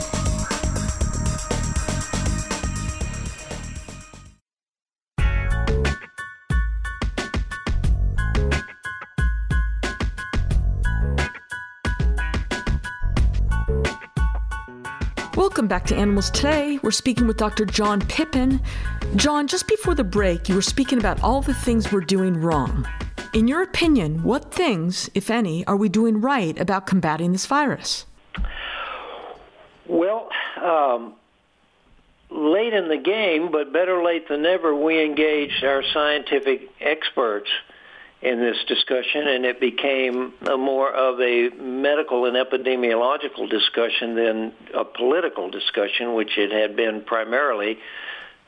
Welcome 15.64 15.78
back 15.78 15.86
to 15.86 15.96
Animals 15.96 16.30
Today. 16.30 16.78
We're 16.82 16.90
speaking 16.90 17.26
with 17.26 17.38
Dr. 17.38 17.64
John 17.64 18.02
Pippin. 18.02 18.60
John, 19.16 19.46
just 19.46 19.66
before 19.66 19.94
the 19.94 20.04
break, 20.04 20.46
you 20.46 20.56
were 20.56 20.60
speaking 20.60 20.98
about 20.98 21.22
all 21.22 21.40
the 21.40 21.54
things 21.54 21.90
we're 21.90 22.02
doing 22.02 22.36
wrong. 22.36 22.86
In 23.32 23.48
your 23.48 23.62
opinion, 23.62 24.22
what 24.22 24.52
things, 24.52 25.08
if 25.14 25.30
any, 25.30 25.66
are 25.66 25.78
we 25.78 25.88
doing 25.88 26.20
right 26.20 26.60
about 26.60 26.84
combating 26.84 27.32
this 27.32 27.46
virus? 27.46 28.04
Well, 29.86 30.28
um, 30.62 31.14
late 32.28 32.74
in 32.74 32.88
the 32.88 32.98
game, 32.98 33.50
but 33.50 33.72
better 33.72 34.04
late 34.04 34.28
than 34.28 34.42
never, 34.42 34.74
we 34.74 35.02
engaged 35.02 35.64
our 35.64 35.82
scientific 35.94 36.68
experts 36.78 37.48
in 38.24 38.40
this 38.40 38.56
discussion, 38.66 39.28
and 39.28 39.44
it 39.44 39.60
became 39.60 40.32
more 40.56 40.90
of 40.90 41.20
a 41.20 41.50
medical 41.60 42.24
and 42.24 42.36
epidemiological 42.36 43.48
discussion 43.50 44.14
than 44.14 44.52
a 44.72 44.84
political 44.84 45.50
discussion, 45.50 46.14
which 46.14 46.38
it 46.38 46.50
had 46.50 46.74
been 46.74 47.02
primarily 47.02 47.78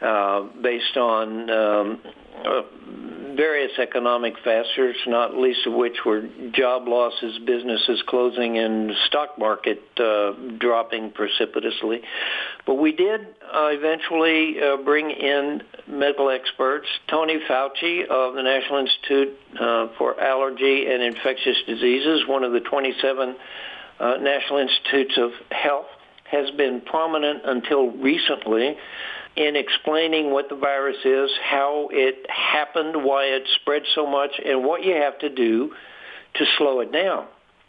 uh, 0.07 0.43
based 0.63 0.97
on 0.97 1.51
um, 1.51 2.01
uh, 2.45 2.63
various 3.37 3.73
economic 3.79 4.35
factors, 4.43 4.97
not 5.07 5.37
least 5.37 5.67
of 5.67 5.75
which 5.75 5.97
were 6.05 6.23
job 6.53 6.89
losses, 6.89 7.39
businesses 7.45 8.03
closing, 8.07 8.57
and 8.59 8.93
stock 9.07 9.39
market 9.39 9.83
uh, 9.99 10.33
dropping 10.59 11.11
precipitously. 11.11 12.01
But 12.67 12.75
we 12.75 12.93
did 12.93 13.21
uh, 13.21 13.69
eventually 13.73 14.57
uh, 14.61 14.77
bring 14.79 15.11
in 15.11 15.63
medical 15.87 16.31
experts. 16.31 16.87
Tony 17.09 17.39
Fauci 17.49 18.07
of 18.07 18.35
the 18.35 18.43
National 18.43 18.79
Institute 18.81 19.39
uh, 19.61 19.89
for 19.99 20.19
Allergy 20.21 20.87
and 20.87 21.03
Infectious 21.03 21.57
Diseases, 21.67 22.23
one 22.27 22.45
of 22.45 22.53
the 22.53 22.61
27 22.61 23.37
uh, 23.99 24.15
National 24.21 24.59
Institutes 24.61 25.19
of 25.19 25.31
Health, 25.51 25.87
has 26.31 26.51
been 26.57 26.81
prominent 26.81 27.43
until 27.45 27.91
recently 27.91 28.77
in 29.37 29.57
explaining 29.57 30.31
what 30.31 30.49
the 30.49 30.57
virus 30.57 30.97
is, 31.05 31.31
how 31.43 31.89
it 31.93 32.27
happened, 32.31 33.05
why 33.05 33.25
it 33.25 33.43
spread 33.61 33.83
so 33.95 34.07
much, 34.07 34.31
and 34.45 34.65
what 34.65 34.83
you 34.83 34.95
have 34.95 35.19
to 35.19 35.29
do 35.29 35.73
to 36.35 36.45
slow 36.59 36.81
it 36.81 36.93
down. 36.93 37.27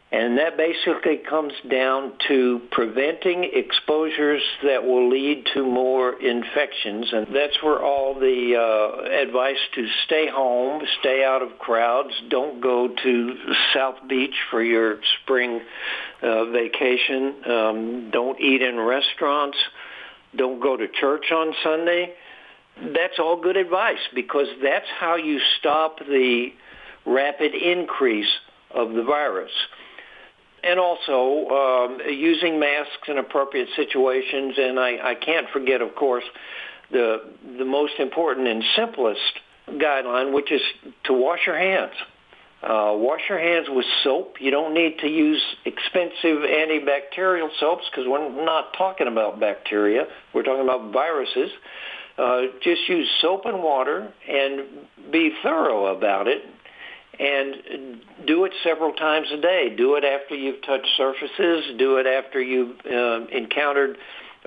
And 0.10 0.38
that 0.38 0.56
basically 0.56 1.18
comes 1.18 1.52
down 1.70 2.14
to 2.30 2.62
preventing 2.72 3.50
exposures 3.54 4.42
that 4.64 4.82
will 4.86 5.10
lead 5.10 5.46
to 5.54 5.66
more 5.66 6.14
infections. 6.14 7.08
And 7.12 7.28
that's 7.36 7.62
where 7.62 7.84
all 7.84 8.14
the 8.14 8.56
uh, 8.56 9.22
advice 9.28 9.58
to 9.76 9.86
stay 10.06 10.30
home, 10.30 10.82
stay 11.02 11.26
out 11.26 11.42
of 11.42 11.60
crowds, 11.60 12.14
don't 12.30 12.62
go 12.62 12.88
to 12.88 13.36
South 13.74 13.96
Beach 14.08 14.36
for 14.50 14.64
your 14.64 15.00
spring 15.22 15.60
uh, 16.22 16.46
vacation, 16.52 17.36
um, 17.46 18.10
don't 18.10 18.40
eat 18.40 18.62
in 18.62 18.80
restaurants, 18.80 19.58
don't 20.36 20.60
go 20.62 20.78
to 20.78 20.88
church 20.88 21.32
on 21.32 21.54
Sunday. 21.64 22.14
That's 22.94 23.20
all 23.20 23.42
good 23.42 23.58
advice 23.58 24.00
because 24.14 24.48
that's 24.62 24.88
how 25.00 25.16
you 25.16 25.40
stop 25.60 26.00
the 26.00 26.50
rapid 27.06 27.56
increase 27.56 28.30
of 28.72 28.94
the 28.94 29.04
virus. 29.04 29.52
And 30.64 30.80
also 30.80 31.48
um, 31.50 32.00
using 32.10 32.60
masks 32.60 33.08
in 33.08 33.18
appropriate 33.18 33.70
situations. 33.76 34.56
And 34.58 34.80
I, 34.80 35.12
I 35.12 35.16
can't 35.16 35.48
forget, 35.52 35.82
of 35.82 35.96
course, 35.96 36.26
the 36.92 37.34
the 37.58 37.66
most 37.66 37.94
important 38.00 38.48
and 38.48 38.64
simplest 38.76 39.20
guideline, 39.70 40.34
which 40.34 40.52
is 40.52 40.62
to 41.06 41.14
wash 41.14 41.40
your 41.46 41.58
hands. 41.58 41.94
Uh, 42.64 42.94
wash 42.96 43.22
your 43.30 43.40
hands 43.40 43.68
with 43.70 43.86
soap. 44.04 44.38
You 44.40 44.50
don't 44.50 44.74
need 44.74 44.98
to 45.00 45.08
use 45.08 45.42
expensive 45.66 46.40
antibacterial 46.42 47.50
soaps 47.60 47.84
because 47.92 48.08
we're 48.08 48.44
not 48.44 48.74
talking 48.76 49.08
about 49.08 49.40
bacteria. 49.40 50.06
We're 50.34 50.44
talking 50.44 50.64
about 50.64 50.92
viruses. 50.92 51.52
Uh, 52.18 52.42
just 52.64 52.82
use 52.90 53.08
soap 53.22 53.46
and 53.46 53.62
water 53.62 54.12
and 54.28 54.62
be 55.12 55.32
thorough 55.44 55.96
about 55.96 56.28
it 56.28 56.42
and 57.20 58.02
do 58.26 58.46
it 58.46 58.54
several 58.64 58.94
times 58.94 59.28
a 59.32 59.42
day. 59.42 59.74
Do 59.76 59.96
it 59.96 60.04
after 60.04 60.36
you've 60.36 60.62
touched 60.64 60.88
surfaces. 60.98 61.78
Do 61.78 61.98
it 61.98 62.08
after 62.08 62.42
you've 62.42 62.76
uh, 62.86 63.28
encountered 63.32 63.98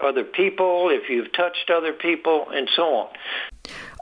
other 0.02 0.25
people, 0.25 0.88
if 0.90 1.09
you've 1.09 1.33
touched 1.33 1.71
other 1.71 1.92
people, 1.92 2.47
and 2.50 2.69
so 2.75 2.83
on. 2.83 3.09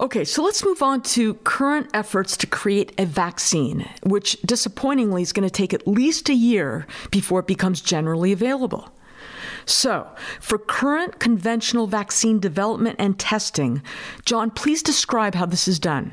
Okay, 0.01 0.25
so 0.25 0.43
let's 0.43 0.65
move 0.65 0.83
on 0.83 1.03
to 1.03 1.35
current 1.35 1.91
efforts 1.93 2.37
to 2.37 2.47
create 2.47 2.93
a 2.99 3.05
vaccine, 3.05 3.89
which 4.05 4.41
disappointingly 4.43 5.23
is 5.23 5.33
going 5.33 5.49
to 5.49 5.53
take 5.53 5.75
at 5.75 5.87
least 5.89 6.29
a 6.29 6.35
year 6.35 6.87
before 7.11 7.41
it 7.41 7.47
becomes 7.47 7.81
generally 7.81 8.33
available. 8.33 8.93
So, 9.67 10.09
for 10.41 10.57
current 10.57 11.19
conventional 11.19 11.87
vaccine 11.87 12.39
development 12.39 12.97
and 12.99 13.19
testing, 13.19 13.83
John, 14.25 14.51
please 14.51 14.83
describe 14.83 15.35
how 15.35 15.47
this 15.47 15.69
is 15.69 15.79
done. 15.79 16.13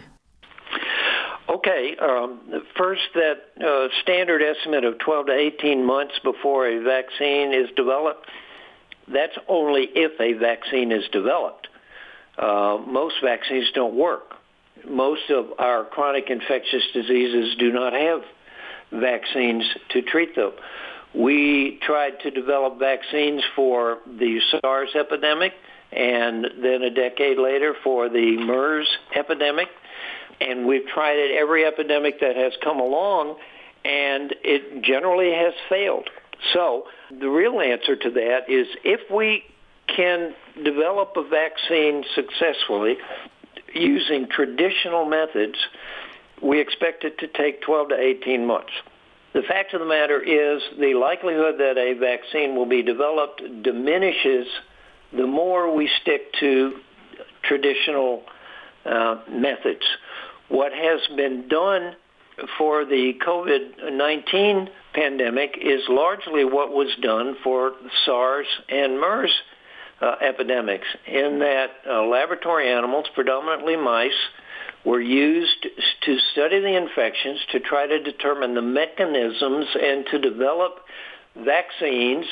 Okay, 1.47 1.95
um, 2.01 2.39
first, 2.75 3.03
that 3.13 3.51
uh, 3.65 3.87
standard 4.01 4.41
estimate 4.41 4.83
of 4.83 4.97
12 4.99 5.27
to 5.27 5.33
18 5.33 5.85
months 5.85 6.15
before 6.23 6.67
a 6.67 6.83
vaccine 6.83 7.53
is 7.53 7.69
developed, 7.75 8.27
that's 9.07 9.37
only 9.47 9.87
if 9.93 10.19
a 10.19 10.33
vaccine 10.33 10.91
is 10.91 11.03
developed. 11.11 11.67
Uh, 12.37 12.77
most 12.85 13.15
vaccines 13.23 13.67
don't 13.73 13.95
work. 13.95 14.35
Most 14.87 15.29
of 15.29 15.45
our 15.57 15.85
chronic 15.85 16.29
infectious 16.29 16.83
diseases 16.93 17.55
do 17.57 17.71
not 17.71 17.93
have 17.93 18.21
vaccines 18.91 19.63
to 19.89 20.01
treat 20.01 20.35
them. 20.35 20.51
We 21.13 21.79
tried 21.81 22.19
to 22.23 22.31
develop 22.31 22.77
vaccines 22.77 23.41
for 23.55 23.99
the 24.05 24.41
SARS 24.51 24.89
epidemic 24.95 25.53
and 25.91 26.45
then 26.61 26.81
a 26.81 26.89
decade 26.89 27.37
later 27.37 27.73
for 27.83 28.09
the 28.09 28.37
MERS 28.37 28.87
epidemic. 29.15 29.69
And 30.41 30.67
we've 30.67 30.85
tried 30.87 31.17
it 31.17 31.37
every 31.39 31.65
epidemic 31.65 32.19
that 32.19 32.35
has 32.35 32.51
come 32.61 32.81
along, 32.81 33.37
and 33.85 34.35
it 34.43 34.83
generally 34.83 35.31
has 35.31 35.53
failed. 35.69 36.09
So 36.51 36.87
the 37.11 37.29
real 37.29 37.59
answer 37.59 37.95
to 37.95 38.09
that 38.11 38.49
is 38.49 38.67
if 38.83 39.01
we 39.11 39.43
can 39.87 40.33
develop 40.63 41.13
a 41.15 41.23
vaccine 41.23 42.03
successfully 42.15 42.97
using 43.73 44.27
traditional 44.27 45.05
methods, 45.05 45.57
we 46.41 46.59
expect 46.59 47.03
it 47.03 47.17
to 47.19 47.27
take 47.27 47.61
12 47.61 47.89
to 47.89 47.95
18 47.99 48.45
months. 48.45 48.71
The 49.33 49.41
fact 49.41 49.73
of 49.73 49.81
the 49.81 49.85
matter 49.85 50.21
is 50.21 50.61
the 50.79 50.93
likelihood 50.93 51.55
that 51.59 51.77
a 51.77 51.93
vaccine 51.99 52.55
will 52.55 52.65
be 52.65 52.81
developed 52.81 53.41
diminishes 53.63 54.47
the 55.11 55.27
more 55.27 55.73
we 55.73 55.89
stick 56.01 56.33
to 56.39 56.79
traditional 57.43 58.23
uh, 58.85 59.17
methods. 59.29 59.85
What 60.47 60.71
has 60.73 61.01
been 61.15 61.47
done 61.47 61.95
for 62.57 62.85
the 62.85 63.13
COVID-19 63.25 64.69
pandemic 64.93 65.57
is 65.61 65.81
largely 65.89 66.43
what 66.43 66.71
was 66.71 66.89
done 67.01 67.35
for 67.43 67.73
SARS 68.05 68.47
and 68.69 68.99
MERS 68.99 69.31
uh, 70.01 70.15
epidemics 70.21 70.87
in 71.07 71.39
that 71.39 71.69
uh, 71.89 72.03
laboratory 72.03 72.71
animals, 72.71 73.05
predominantly 73.13 73.75
mice, 73.77 74.11
were 74.85 75.01
used 75.01 75.67
to 76.03 76.17
study 76.31 76.59
the 76.59 76.75
infections 76.75 77.39
to 77.51 77.59
try 77.59 77.87
to 77.87 78.03
determine 78.03 78.53
the 78.53 78.61
mechanisms 78.61 79.65
and 79.81 80.05
to 80.11 80.19
develop 80.19 80.79
vaccines 81.35 82.25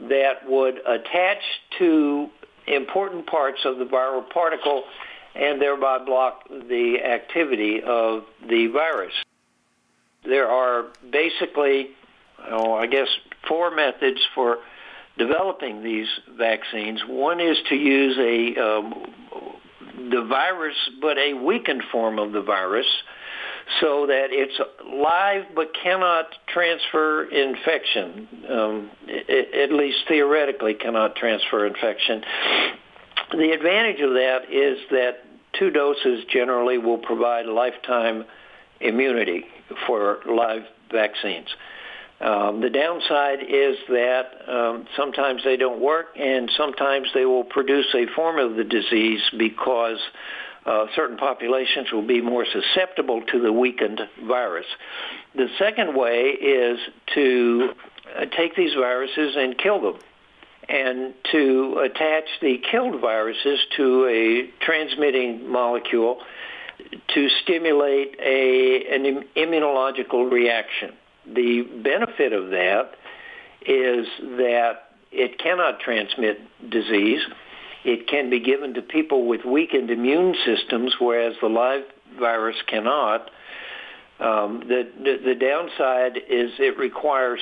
that 0.00 0.48
would 0.48 0.76
attach 0.86 1.38
to 1.78 2.28
important 2.66 3.26
parts 3.26 3.58
of 3.64 3.78
the 3.78 3.84
viral 3.84 4.28
particle 4.30 4.84
and 5.34 5.60
thereby 5.60 5.98
block 6.04 6.48
the 6.48 6.98
activity 7.04 7.80
of 7.84 8.24
the 8.48 8.66
virus. 8.68 9.12
There 10.24 10.48
are 10.48 10.86
basically, 11.10 11.88
oh, 12.50 12.74
I 12.74 12.86
guess, 12.86 13.08
four 13.48 13.74
methods 13.74 14.20
for 14.34 14.58
developing 15.18 15.82
these 15.82 16.08
vaccines. 16.36 17.02
One 17.06 17.40
is 17.40 17.58
to 17.68 17.74
use 17.74 18.16
a 18.18 18.60
um, 18.60 18.94
the 20.10 20.24
virus, 20.28 20.76
but 21.00 21.18
a 21.18 21.34
weakened 21.34 21.82
form 21.90 22.18
of 22.18 22.32
the 22.32 22.42
virus, 22.42 22.86
so 23.80 24.06
that 24.06 24.28
it's 24.30 24.58
live 24.84 25.54
but 25.54 25.72
cannot 25.82 26.26
transfer 26.48 27.24
infection. 27.24 28.28
Um, 28.48 28.90
at 29.08 29.72
least 29.72 29.98
theoretically, 30.08 30.74
cannot 30.74 31.16
transfer 31.16 31.66
infection. 31.66 32.22
The 33.32 33.50
advantage 33.52 34.00
of 34.00 34.10
that 34.10 34.40
is 34.50 34.78
that 34.90 35.24
two 35.58 35.70
doses 35.70 36.24
generally 36.32 36.78
will 36.78 36.98
provide 36.98 37.46
lifetime 37.46 38.24
immunity 38.80 39.44
for 39.86 40.20
live 40.26 40.62
vaccines. 40.90 41.48
Um, 42.20 42.60
the 42.60 42.70
downside 42.70 43.40
is 43.42 43.76
that 43.88 44.48
um, 44.48 44.86
sometimes 44.96 45.42
they 45.44 45.56
don't 45.56 45.80
work, 45.80 46.16
and 46.16 46.50
sometimes 46.56 47.08
they 47.14 47.24
will 47.24 47.44
produce 47.44 47.86
a 47.94 48.06
form 48.14 48.38
of 48.38 48.56
the 48.56 48.62
disease 48.62 49.22
because 49.36 49.98
uh, 50.64 50.86
certain 50.94 51.16
populations 51.16 51.90
will 51.90 52.06
be 52.06 52.20
more 52.20 52.46
susceptible 52.46 53.22
to 53.22 53.40
the 53.40 53.52
weakened 53.52 54.00
virus. 54.24 54.66
The 55.34 55.48
second 55.58 55.96
way 55.96 56.30
is 56.30 56.78
to 57.14 57.70
uh, 58.16 58.26
take 58.36 58.54
these 58.54 58.74
viruses 58.74 59.34
and 59.36 59.58
kill 59.58 59.80
them 59.80 60.00
and 60.68 61.14
to 61.32 61.82
attach 61.84 62.24
the 62.40 62.58
killed 62.70 63.00
viruses 63.00 63.58
to 63.76 64.06
a 64.06 64.64
transmitting 64.64 65.50
molecule 65.50 66.18
to 67.14 67.28
stimulate 67.42 68.16
a, 68.20 68.94
an 68.94 69.24
immunological 69.36 70.30
reaction. 70.30 70.92
The 71.26 71.62
benefit 71.82 72.32
of 72.32 72.50
that 72.50 72.92
is 73.66 74.06
that 74.38 74.72
it 75.12 75.38
cannot 75.38 75.80
transmit 75.80 76.40
disease. 76.68 77.20
It 77.84 78.08
can 78.08 78.30
be 78.30 78.40
given 78.40 78.74
to 78.74 78.82
people 78.82 79.26
with 79.26 79.44
weakened 79.44 79.90
immune 79.90 80.34
systems, 80.44 80.94
whereas 81.00 81.34
the 81.40 81.48
live 81.48 81.82
virus 82.18 82.56
cannot. 82.66 83.30
Um, 84.20 84.64
the, 84.68 84.88
the, 84.98 85.18
the 85.24 85.34
downside 85.34 86.16
is 86.16 86.52
it 86.58 86.78
requires 86.78 87.40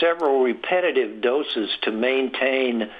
several 0.00 0.42
repetitive 0.42 1.20
doses 1.20 1.70
to 1.82 1.92
maintain 1.92 2.90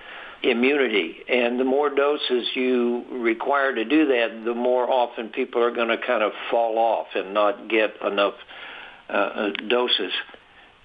immunity. 0.42 1.16
And 1.28 1.60
the 1.60 1.64
more 1.64 1.90
doses 1.90 2.48
you 2.54 3.04
require 3.10 3.74
to 3.74 3.84
do 3.84 4.06
that, 4.06 4.44
the 4.44 4.54
more 4.54 4.90
often 4.90 5.28
people 5.28 5.62
are 5.62 5.70
going 5.70 5.88
to 5.88 5.98
kind 5.98 6.22
of 6.22 6.32
fall 6.50 6.78
off 6.78 7.08
and 7.14 7.34
not 7.34 7.68
get 7.68 7.94
enough 8.02 8.34
uh, 9.08 9.12
uh, 9.12 9.50
doses. 9.68 10.12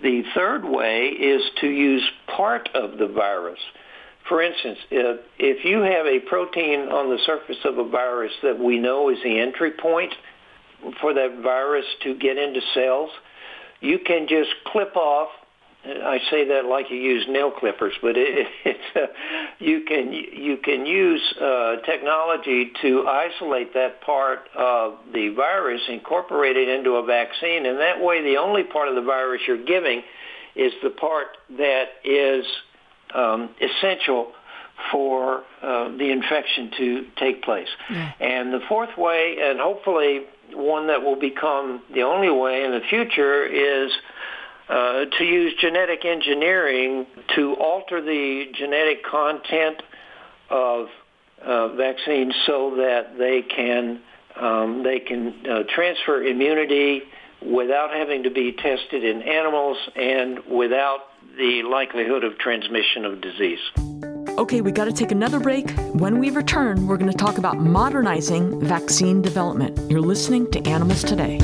The 0.01 0.23
third 0.33 0.65
way 0.65 1.07
is 1.07 1.41
to 1.61 1.67
use 1.67 2.03
part 2.27 2.69
of 2.73 2.97
the 2.97 3.07
virus. 3.07 3.59
For 4.27 4.41
instance, 4.41 4.79
if, 4.91 5.21
if 5.37 5.63
you 5.63 5.81
have 5.81 6.05
a 6.05 6.19
protein 6.19 6.89
on 6.89 7.09
the 7.09 7.19
surface 7.25 7.63
of 7.63 7.77
a 7.77 7.87
virus 7.87 8.33
that 8.43 8.59
we 8.59 8.79
know 8.79 9.09
is 9.09 9.19
the 9.23 9.39
entry 9.39 9.71
point 9.71 10.13
for 10.99 11.13
that 11.13 11.39
virus 11.41 11.85
to 12.03 12.15
get 12.15 12.37
into 12.37 12.59
cells, 12.73 13.11
you 13.79 13.99
can 13.99 14.27
just 14.27 14.49
clip 14.65 14.95
off 14.95 15.29
I 15.85 16.19
say 16.31 16.47
that 16.49 16.65
like 16.65 16.89
you 16.89 16.97
use 16.97 17.25
nail 17.29 17.51
clippers, 17.51 17.93
but 18.01 18.17
it, 18.17 18.47
it's 18.65 18.95
uh, 18.95 19.07
you 19.59 19.81
can 19.87 20.11
you 20.11 20.57
can 20.57 20.85
use 20.85 21.21
uh, 21.39 21.77
technology 21.85 22.71
to 22.81 23.07
isolate 23.07 23.73
that 23.73 24.01
part 24.01 24.49
of 24.55 24.95
the 25.13 25.29
virus, 25.29 25.81
incorporate 25.87 26.57
it 26.57 26.69
into 26.69 26.91
a 26.91 27.05
vaccine, 27.05 27.65
and 27.65 27.79
that 27.79 28.01
way 28.01 28.23
the 28.23 28.37
only 28.37 28.63
part 28.63 28.87
of 28.89 28.95
the 28.95 29.01
virus 29.01 29.41
you're 29.47 29.63
giving 29.63 30.01
is 30.55 30.73
the 30.81 30.89
part 30.89 31.27
that 31.57 31.85
is 32.03 32.45
um, 33.13 33.49
essential 33.61 34.31
for 34.91 35.43
uh, 35.61 35.89
the 35.97 36.11
infection 36.11 36.71
to 36.77 37.05
take 37.17 37.43
place. 37.43 37.67
Yeah. 37.89 38.11
And 38.19 38.53
the 38.53 38.59
fourth 38.67 38.97
way, 38.97 39.37
and 39.41 39.59
hopefully 39.59 40.25
one 40.53 40.87
that 40.87 41.01
will 41.01 41.19
become 41.19 41.81
the 41.93 42.03
only 42.03 42.29
way 42.29 42.63
in 42.63 42.71
the 42.71 42.81
future, 42.89 43.45
is 43.45 43.91
uh, 44.69 45.05
to 45.17 45.23
use 45.23 45.53
genetic 45.59 46.05
engineering 46.05 47.05
to 47.35 47.53
alter 47.55 48.01
the 48.01 48.45
genetic 48.57 49.03
content 49.03 49.81
of 50.49 50.87
uh, 51.43 51.69
vaccines 51.75 52.33
so 52.45 52.75
that 52.77 53.17
they 53.17 53.41
can 53.43 54.01
um, 54.35 54.83
they 54.83 54.99
can 54.99 55.45
uh, 55.45 55.63
transfer 55.73 56.23
immunity 56.23 57.03
without 57.41 57.91
having 57.91 58.23
to 58.23 58.31
be 58.31 58.51
tested 58.51 59.03
in 59.03 59.21
animals 59.21 59.77
and 59.95 60.39
without 60.45 60.99
the 61.37 61.63
likelihood 61.63 62.23
of 62.23 62.37
transmission 62.37 63.05
of 63.05 63.21
disease. 63.21 63.59
Okay, 64.37 64.61
we 64.61 64.71
got 64.71 64.85
to 64.85 64.91
take 64.91 65.11
another 65.11 65.39
break. 65.39 65.71
When 65.93 66.19
we 66.19 66.29
return, 66.29 66.87
we're 66.87 66.97
going 66.97 67.11
to 67.11 67.17
talk 67.17 67.37
about 67.37 67.57
modernizing 67.57 68.59
vaccine 68.59 69.21
development. 69.21 69.79
You're 69.89 70.01
listening 70.01 70.51
to 70.51 70.67
Animals 70.67 71.03
Today. 71.03 71.39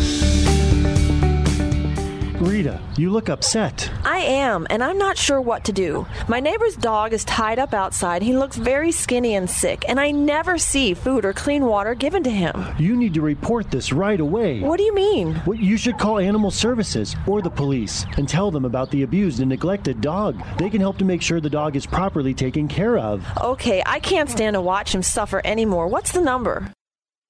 Rita, 2.42 2.82
you 2.98 3.12
look 3.12 3.30
upset. 3.30 3.92
I 4.04 4.18
am, 4.18 4.66
and 4.72 4.84
I'm 4.84 4.98
not 4.98 5.16
sure 5.16 5.40
what 5.40 5.64
to 5.66 5.72
do. 5.72 6.08
My 6.28 6.40
neighbor's 6.40 6.76
dog 6.76 7.14
is 7.14 7.24
tied 7.26 7.60
up 7.60 7.72
outside. 7.76 8.24
He 8.24 8.36
looks 8.36 8.58
very 8.58 8.92
skinny 8.92 9.36
and 9.36 9.48
sick, 9.48 9.86
and 9.88 10.00
I 10.00 10.10
never 10.10 10.58
see 10.58 10.96
food 10.96 11.24
or 11.24 11.34
clean 11.34 11.66
water 11.66 11.94
given 11.94 12.24
to 12.24 12.32
him. 12.32 12.66
You 12.80 12.96
need 12.96 13.14
to 13.14 13.22
report 13.22 13.70
this 13.70 13.94
right 13.94 14.20
away. 14.20 14.60
What 14.60 14.78
do 14.78 14.84
you 14.84 14.96
mean? 14.96 15.40
Well, 15.46 15.58
you 15.58 15.78
should 15.78 16.00
call 16.00 16.18
animal 16.18 16.50
services 16.50 17.16
or 17.28 17.44
the 17.44 17.50
police 17.52 18.08
and 18.18 18.28
tell 18.28 18.50
them 18.50 18.66
about 18.66 18.90
the 18.90 19.04
abused 19.04 19.40
and 19.40 19.50
neglected 19.50 20.02
dog. 20.02 20.42
They 20.58 20.72
can 20.72 20.82
help 20.82 20.98
to 20.98 21.06
make 21.06 21.22
sure 21.22 21.42
the 21.42 21.50
dog 21.50 21.76
is 21.76 21.86
properly 21.86 22.34
taken 22.34 22.68
care 22.68 22.98
of. 22.98 23.24
Okay, 23.40 23.84
I 23.86 24.00
can't 24.00 24.30
stand 24.30 24.56
to 24.56 24.62
watch 24.62 24.96
him 24.96 25.04
suffer 25.04 25.42
anymore. 25.46 25.88
What's 25.88 26.12
the 26.12 26.22
number? 26.22 26.74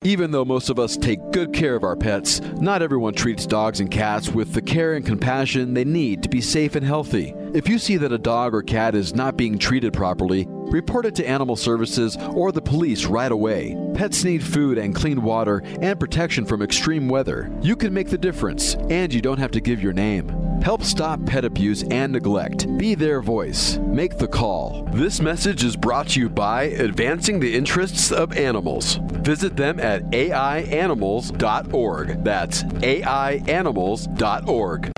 Even 0.04 0.32
though 0.32 0.44
most 0.44 0.72
of 0.72 0.80
us 0.80 0.98
take 0.98 1.20
good 1.30 1.54
care 1.54 1.76
of 1.76 1.84
our 1.84 1.96
pets, 1.96 2.42
not 2.60 2.82
everyone 2.82 3.14
treats 3.14 3.46
dogs 3.46 3.82
and 3.82 3.92
cats 3.92 4.30
with 4.30 4.52
the 4.52 4.62
care 4.62 4.96
and 4.96 5.06
compassion 5.06 5.76
they 5.76 5.84
need 5.84 6.24
to 6.24 6.30
be 6.30 6.42
safe 6.42 6.74
and 6.74 6.84
healthy. 6.84 7.36
If 7.54 7.70
you 7.70 7.78
see 7.78 7.98
that 7.98 8.12
a 8.12 8.18
dog 8.18 8.56
or 8.56 8.64
cat 8.64 8.96
is 8.96 9.14
not 9.14 9.38
being 9.38 9.60
treated 9.60 9.94
properly, 9.94 10.48
report 10.50 11.06
it 11.06 11.14
to 11.18 11.28
Animal 11.28 11.56
Services 11.56 12.18
or 12.34 12.52
the 12.52 12.64
police 12.64 13.06
right 13.06 13.32
away. 13.32 13.78
Pets 13.94 14.24
need 14.24 14.44
food 14.44 14.80
and 14.80 14.96
clean 14.96 15.22
water 15.22 15.62
and 15.82 16.00
protection 16.00 16.46
from 16.48 16.64
extreme 16.64 17.08
weather. 17.08 17.56
You 17.62 17.76
can 17.76 17.94
make 17.94 18.10
the 18.10 18.18
difference, 18.18 18.74
and 18.90 19.14
you 19.14 19.22
don't 19.22 19.38
have 19.38 19.52
to 19.52 19.62
give 19.62 19.84
your 19.84 19.94
name. 19.94 20.41
Help 20.62 20.84
stop 20.84 21.26
pet 21.26 21.44
abuse 21.44 21.82
and 21.90 22.14
neglect. 22.14 22.78
Be 22.78 22.94
their 22.94 23.20
voice. 23.20 23.78
Make 23.78 24.20
the 24.20 24.28
call. 24.28 24.88
This 24.92 25.20
message 25.20 25.64
is 25.64 25.76
brought 25.76 26.10
to 26.10 26.20
you 26.20 26.30
by 26.30 26.64
Advancing 26.64 27.40
the 27.40 27.56
Interests 27.56 28.12
of 28.12 28.38
Animals. 28.38 29.00
Visit 29.24 29.58
them 29.58 29.80
at 29.80 30.04
aianimals.org. 30.12 32.24
That's 32.24 32.64
aianimals.org. 32.64 34.92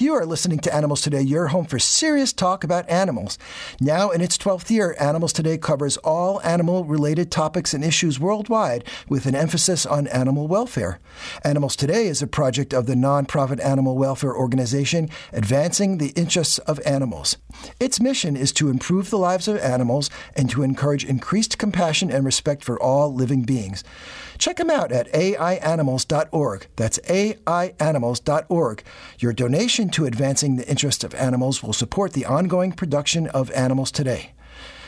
You 0.00 0.14
are 0.14 0.24
listening 0.24 0.60
to 0.60 0.72
Animals 0.72 1.00
Today, 1.00 1.22
your 1.22 1.48
home 1.48 1.64
for 1.64 1.80
serious 1.80 2.32
talk 2.32 2.62
about 2.62 2.88
animals. 2.88 3.36
Now, 3.80 4.10
in 4.10 4.20
its 4.20 4.38
12th 4.38 4.70
year, 4.70 4.94
Animals 5.00 5.32
Today 5.32 5.58
covers 5.58 5.96
all 5.96 6.40
animal 6.42 6.84
related 6.84 7.32
topics 7.32 7.74
and 7.74 7.82
issues 7.82 8.20
worldwide 8.20 8.84
with 9.08 9.26
an 9.26 9.34
emphasis 9.34 9.84
on 9.84 10.06
animal 10.06 10.46
welfare. 10.46 11.00
Animals 11.42 11.74
Today 11.74 12.06
is 12.06 12.22
a 12.22 12.28
project 12.28 12.72
of 12.72 12.86
the 12.86 12.94
nonprofit 12.94 13.58
animal 13.64 13.96
welfare 13.96 14.36
organization 14.36 15.08
Advancing 15.32 15.98
the 15.98 16.10
Interests 16.10 16.58
of 16.58 16.78
Animals. 16.86 17.36
Its 17.80 18.00
mission 18.00 18.36
is 18.36 18.52
to 18.52 18.70
improve 18.70 19.10
the 19.10 19.18
lives 19.18 19.48
of 19.48 19.58
animals 19.58 20.10
and 20.36 20.48
to 20.50 20.62
encourage 20.62 21.04
increased 21.04 21.58
compassion 21.58 22.08
and 22.08 22.24
respect 22.24 22.62
for 22.62 22.80
all 22.80 23.12
living 23.12 23.42
beings. 23.42 23.82
Check 24.38 24.56
them 24.56 24.70
out 24.70 24.92
at 24.92 25.12
aianimals.org. 25.12 26.66
That's 26.76 26.98
aianimals.org. 27.00 28.82
Your 29.18 29.32
donation 29.32 29.90
to 29.90 30.06
advancing 30.06 30.56
the 30.56 30.68
interest 30.68 31.04
of 31.04 31.14
animals 31.14 31.62
will 31.62 31.72
support 31.72 32.12
the 32.12 32.24
ongoing 32.24 32.72
production 32.72 33.26
of 33.28 33.50
Animals 33.50 33.90
Today. 33.90 34.32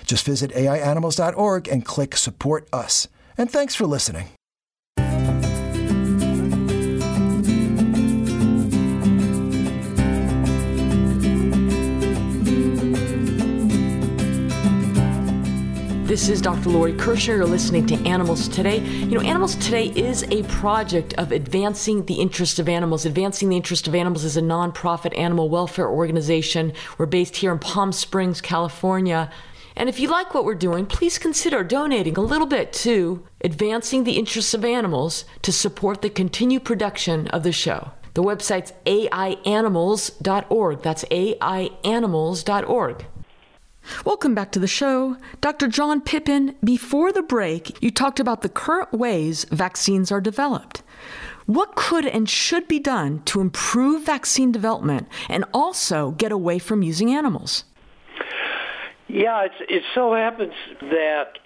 Just 0.06 0.24
visit 0.24 0.50
aianimals.org 0.52 1.68
and 1.68 1.84
click 1.84 2.16
Support 2.16 2.68
Us. 2.72 3.08
And 3.36 3.50
thanks 3.50 3.74
for 3.74 3.86
listening. 3.86 4.28
This 16.10 16.28
is 16.28 16.42
Dr. 16.42 16.70
Lori 16.70 16.94
Kirschner. 16.94 17.36
You're 17.36 17.46
listening 17.46 17.86
to 17.86 17.94
Animals 18.04 18.48
Today. 18.48 18.80
You 18.80 19.16
know, 19.16 19.20
Animals 19.20 19.54
Today 19.54 19.90
is 19.90 20.24
a 20.24 20.42
project 20.42 21.14
of 21.14 21.30
advancing 21.30 22.04
the 22.06 22.14
interest 22.14 22.58
of 22.58 22.68
animals. 22.68 23.06
Advancing 23.06 23.48
the 23.48 23.54
interest 23.54 23.86
of 23.86 23.94
animals 23.94 24.24
is 24.24 24.36
a 24.36 24.42
nonprofit 24.42 25.16
animal 25.16 25.48
welfare 25.48 25.88
organization. 25.88 26.72
We're 26.98 27.06
based 27.06 27.36
here 27.36 27.52
in 27.52 27.60
Palm 27.60 27.92
Springs, 27.92 28.40
California. 28.40 29.30
And 29.76 29.88
if 29.88 30.00
you 30.00 30.08
like 30.08 30.34
what 30.34 30.44
we're 30.44 30.56
doing, 30.56 30.84
please 30.84 31.16
consider 31.16 31.62
donating 31.62 32.16
a 32.16 32.22
little 32.22 32.48
bit 32.48 32.72
to 32.72 33.24
Advancing 33.42 34.02
the 34.02 34.18
Interests 34.18 34.52
of 34.52 34.64
Animals 34.64 35.24
to 35.42 35.52
support 35.52 36.02
the 36.02 36.10
continued 36.10 36.64
production 36.64 37.28
of 37.28 37.44
the 37.44 37.52
show. 37.52 37.92
The 38.14 38.24
website's 38.24 38.72
aianimals.org. 38.84 40.82
That's 40.82 41.04
aianimals.org. 41.04 43.06
Welcome 44.04 44.34
back 44.34 44.52
to 44.52 44.58
the 44.58 44.66
show. 44.66 45.16
Dr. 45.40 45.68
John 45.68 46.00
Pippin, 46.00 46.54
before 46.62 47.12
the 47.12 47.22
break, 47.22 47.82
you 47.82 47.90
talked 47.90 48.20
about 48.20 48.42
the 48.42 48.48
current 48.48 48.92
ways 48.92 49.44
vaccines 49.50 50.12
are 50.12 50.20
developed. 50.20 50.82
What 51.46 51.74
could 51.74 52.06
and 52.06 52.28
should 52.28 52.68
be 52.68 52.78
done 52.78 53.22
to 53.24 53.40
improve 53.40 54.04
vaccine 54.04 54.52
development 54.52 55.08
and 55.28 55.44
also 55.52 56.12
get 56.12 56.30
away 56.30 56.58
from 56.58 56.82
using 56.82 57.12
animals? 57.12 57.64
Yeah, 59.08 59.48
it 59.68 59.82
so 59.94 60.14
happens 60.14 60.52
that 60.80 61.38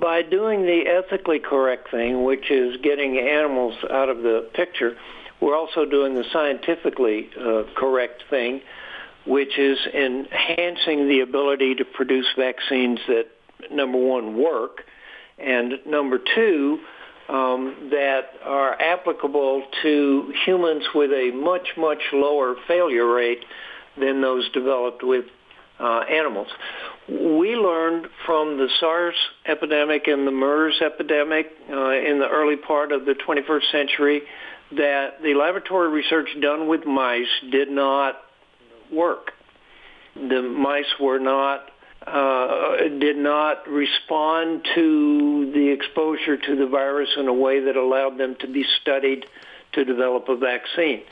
by 0.00 0.22
doing 0.22 0.62
the 0.62 0.84
ethically 0.88 1.38
correct 1.38 1.90
thing, 1.90 2.24
which 2.24 2.50
is 2.50 2.76
getting 2.82 3.18
animals 3.18 3.74
out 3.90 4.08
of 4.08 4.18
the 4.18 4.50
picture, 4.54 4.96
we're 5.40 5.56
also 5.56 5.84
doing 5.84 6.14
the 6.14 6.24
scientifically 6.32 7.30
uh, 7.38 7.62
correct 7.76 8.24
thing, 8.28 8.62
which 9.26 9.58
is 9.58 9.78
enhancing 9.94 11.08
the 11.08 11.20
ability 11.20 11.74
to 11.76 11.84
produce 11.84 12.26
vaccines 12.36 12.98
that, 13.08 13.26
number 13.70 13.98
one, 13.98 14.36
work, 14.36 14.82
and 15.38 15.74
number 15.86 16.18
two, 16.34 16.78
um, 17.28 17.88
that 17.90 18.30
are 18.44 18.80
applicable 18.80 19.64
to 19.82 20.32
humans 20.44 20.84
with 20.94 21.10
a 21.10 21.30
much, 21.30 21.68
much 21.76 22.00
lower 22.12 22.56
failure 22.66 23.06
rate 23.06 23.44
than 23.98 24.20
those 24.20 24.50
developed 24.52 25.02
with 25.02 25.24
uh, 25.78 26.00
animals. 26.10 26.48
We 27.08 27.56
learned 27.56 28.06
from 28.26 28.56
the 28.58 28.68
SARS 28.78 29.14
epidemic 29.46 30.06
and 30.06 30.26
the 30.26 30.30
MERS 30.30 30.80
epidemic 30.80 31.46
uh, 31.68 31.90
in 31.90 32.18
the 32.18 32.28
early 32.30 32.56
part 32.56 32.92
of 32.92 33.04
the 33.04 33.14
21st 33.14 33.72
century 33.72 34.22
that 34.76 35.22
the 35.22 35.34
laboratory 35.34 35.88
research 35.88 36.28
done 36.40 36.68
with 36.68 36.86
mice 36.86 37.26
did 37.50 37.70
not 37.70 38.16
work. 38.92 39.32
The 40.14 40.42
mice 40.42 40.98
were 41.00 41.18
not 41.18 41.70
uh, 42.06 42.76
did 42.98 43.16
not 43.16 43.68
respond 43.68 44.66
to 44.74 45.52
the 45.52 45.68
exposure 45.68 46.36
to 46.36 46.56
the 46.56 46.66
virus 46.66 47.10
in 47.16 47.28
a 47.28 47.32
way 47.32 47.60
that 47.60 47.76
allowed 47.76 48.18
them 48.18 48.34
to 48.40 48.48
be 48.48 48.64
studied 48.80 49.24
to 49.72 49.84
develop 49.84 50.28
a 50.28 50.36
vaccine. 50.36 51.02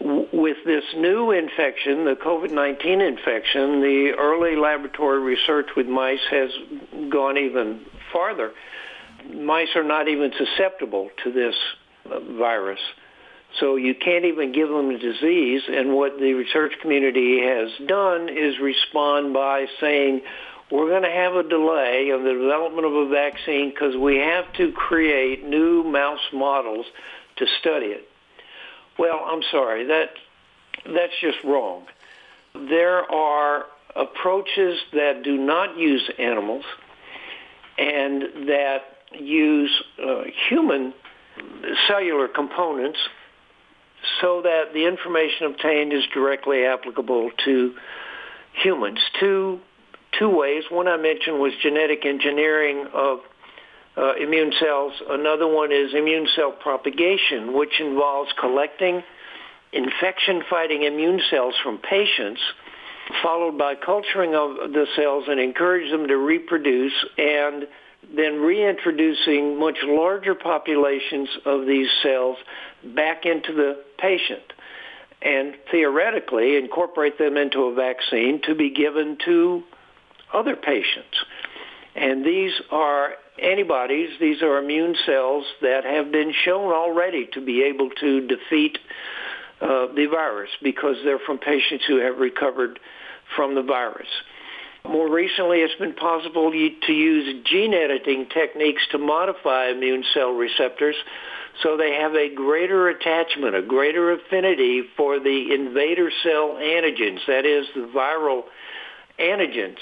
With 0.00 0.58
this 0.64 0.84
new 0.96 1.32
infection, 1.32 2.04
the 2.04 2.14
COVID-19 2.14 3.06
infection, 3.06 3.80
the 3.80 4.12
early 4.16 4.54
laboratory 4.54 5.18
research 5.18 5.70
with 5.76 5.88
mice 5.88 6.20
has 6.30 6.50
gone 7.10 7.36
even 7.36 7.84
farther. 8.12 8.52
Mice 9.34 9.74
are 9.74 9.84
not 9.84 10.08
even 10.08 10.32
susceptible 10.38 11.10
to 11.24 11.32
this 11.32 11.54
uh, 12.10 12.20
virus. 12.20 12.80
So 13.60 13.76
you 13.76 13.94
can't 13.94 14.24
even 14.24 14.52
give 14.52 14.68
them 14.68 14.92
the 14.92 14.98
disease. 14.98 15.62
And 15.68 15.94
what 15.94 16.18
the 16.18 16.34
research 16.34 16.72
community 16.80 17.40
has 17.40 17.70
done 17.86 18.28
is 18.28 18.58
respond 18.60 19.32
by 19.32 19.66
saying, 19.80 20.22
we're 20.70 20.88
going 20.88 21.02
to 21.02 21.10
have 21.10 21.34
a 21.34 21.48
delay 21.48 22.10
in 22.14 22.24
the 22.24 22.32
development 22.32 22.86
of 22.86 22.92
a 22.92 23.08
vaccine 23.08 23.70
because 23.70 23.96
we 23.96 24.16
have 24.16 24.52
to 24.54 24.70
create 24.72 25.44
new 25.44 25.82
mouse 25.82 26.20
models 26.32 26.84
to 27.36 27.46
study 27.60 27.86
it. 27.86 28.06
Well, 28.98 29.24
I'm 29.26 29.42
sorry, 29.50 29.86
that 29.86 30.10
that's 30.84 31.12
just 31.20 31.38
wrong. 31.44 31.86
There 32.54 33.10
are 33.10 33.64
approaches 33.96 34.78
that 34.92 35.22
do 35.24 35.38
not 35.38 35.78
use 35.78 36.02
animals 36.18 36.64
and 37.78 38.48
that 38.48 38.78
use 39.12 39.70
uh, 40.02 40.22
human 40.48 40.92
cellular 41.86 42.28
components 42.28 42.98
so 44.20 44.42
that 44.42 44.72
the 44.72 44.86
information 44.86 45.46
obtained 45.46 45.92
is 45.92 46.04
directly 46.12 46.64
applicable 46.64 47.30
to 47.44 47.74
humans. 48.52 48.98
Two, 49.20 49.60
two 50.18 50.28
ways. 50.28 50.64
One 50.70 50.88
I 50.88 50.96
mentioned 50.96 51.38
was 51.38 51.52
genetic 51.62 52.04
engineering 52.04 52.86
of 52.92 53.20
uh, 53.96 54.14
immune 54.14 54.52
cells. 54.60 54.92
Another 55.08 55.46
one 55.46 55.72
is 55.72 55.94
immune 55.94 56.28
cell 56.36 56.52
propagation, 56.52 57.56
which 57.56 57.80
involves 57.80 58.30
collecting 58.38 59.02
infection-fighting 59.72 60.82
immune 60.84 61.20
cells 61.30 61.54
from 61.62 61.78
patients, 61.78 62.40
followed 63.22 63.58
by 63.58 63.74
culturing 63.74 64.34
of 64.34 64.72
the 64.72 64.86
cells 64.96 65.24
and 65.28 65.40
encourage 65.40 65.90
them 65.90 66.08
to 66.08 66.16
reproduce 66.16 66.92
and 67.16 67.66
then 68.14 68.40
reintroducing 68.40 69.58
much 69.58 69.78
larger 69.82 70.34
populations 70.34 71.28
of 71.44 71.66
these 71.66 71.88
cells 72.02 72.36
back 72.94 73.26
into 73.26 73.52
the 73.52 73.82
patient 73.98 74.52
and 75.20 75.54
theoretically 75.70 76.56
incorporate 76.56 77.18
them 77.18 77.36
into 77.36 77.64
a 77.64 77.74
vaccine 77.74 78.40
to 78.42 78.54
be 78.54 78.70
given 78.70 79.18
to 79.24 79.62
other 80.32 80.54
patients. 80.56 81.16
And 81.96 82.24
these 82.24 82.52
are 82.70 83.14
antibodies, 83.42 84.10
these 84.20 84.42
are 84.42 84.58
immune 84.58 84.94
cells 85.04 85.44
that 85.60 85.84
have 85.84 86.12
been 86.12 86.32
shown 86.44 86.72
already 86.72 87.28
to 87.32 87.44
be 87.44 87.62
able 87.64 87.90
to 88.00 88.26
defeat 88.26 88.78
uh, 89.60 89.86
the 89.94 90.06
virus 90.06 90.50
because 90.62 90.96
they're 91.04 91.18
from 91.18 91.38
patients 91.38 91.84
who 91.86 91.96
have 91.96 92.18
recovered 92.18 92.78
from 93.34 93.54
the 93.54 93.62
virus. 93.62 94.08
More 94.88 95.10
recently, 95.10 95.58
it's 95.58 95.78
been 95.78 95.94
possible 95.94 96.50
to 96.50 96.92
use 96.92 97.44
gene 97.44 97.74
editing 97.74 98.26
techniques 98.32 98.82
to 98.92 98.98
modify 98.98 99.68
immune 99.68 100.02
cell 100.14 100.32
receptors 100.32 100.96
so 101.62 101.76
they 101.76 101.94
have 101.94 102.14
a 102.14 102.34
greater 102.34 102.88
attachment, 102.88 103.54
a 103.54 103.62
greater 103.62 104.12
affinity 104.12 104.82
for 104.96 105.18
the 105.18 105.52
invader 105.52 106.10
cell 106.22 106.56
antigens, 106.60 107.18
that 107.26 107.44
is, 107.44 107.66
the 107.74 107.90
viral 107.94 108.44
antigens. 109.18 109.78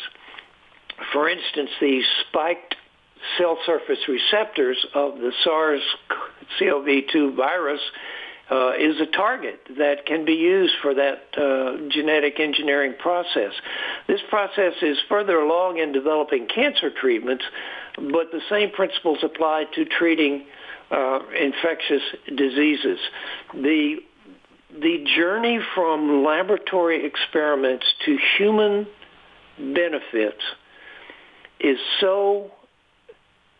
For 1.12 1.28
instance, 1.28 1.70
the 1.80 2.02
spiked 2.22 2.74
cell 3.38 3.58
surface 3.66 4.08
receptors 4.08 4.84
of 4.94 5.18
the 5.18 5.32
SARS-CoV-2 5.44 7.36
virus 7.36 7.80
uh, 8.50 8.72
is 8.78 9.00
a 9.00 9.06
target 9.06 9.60
that 9.78 10.06
can 10.06 10.24
be 10.24 10.34
used 10.34 10.74
for 10.80 10.94
that 10.94 11.18
uh, 11.36 11.88
genetic 11.90 12.38
engineering 12.38 12.94
process. 12.98 13.52
This 14.06 14.20
process 14.28 14.74
is 14.82 14.98
further 15.08 15.38
along 15.38 15.78
in 15.78 15.92
developing 15.92 16.46
cancer 16.46 16.90
treatments, 16.90 17.44
but 17.96 18.30
the 18.30 18.40
same 18.48 18.70
principles 18.70 19.18
apply 19.22 19.64
to 19.74 19.84
treating 19.84 20.46
uh, 20.90 21.20
infectious 21.40 22.02
diseases. 22.34 22.98
The 23.52 23.96
the 24.80 25.04
journey 25.16 25.58
from 25.74 26.22
laboratory 26.24 27.06
experiments 27.06 27.86
to 28.04 28.18
human 28.36 28.86
benefits 29.58 30.42
is 31.60 31.78
so 32.00 32.50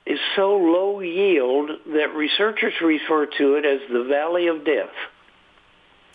is 0.06 0.20
so 0.36 0.56
low 0.56 1.00
yield 1.00 1.70
that 1.86 2.14
researchers 2.14 2.74
refer 2.80 3.26
to 3.26 3.54
it 3.54 3.64
as 3.64 3.80
the 3.90 4.04
valley 4.04 4.46
of 4.46 4.64
death. 4.64 4.94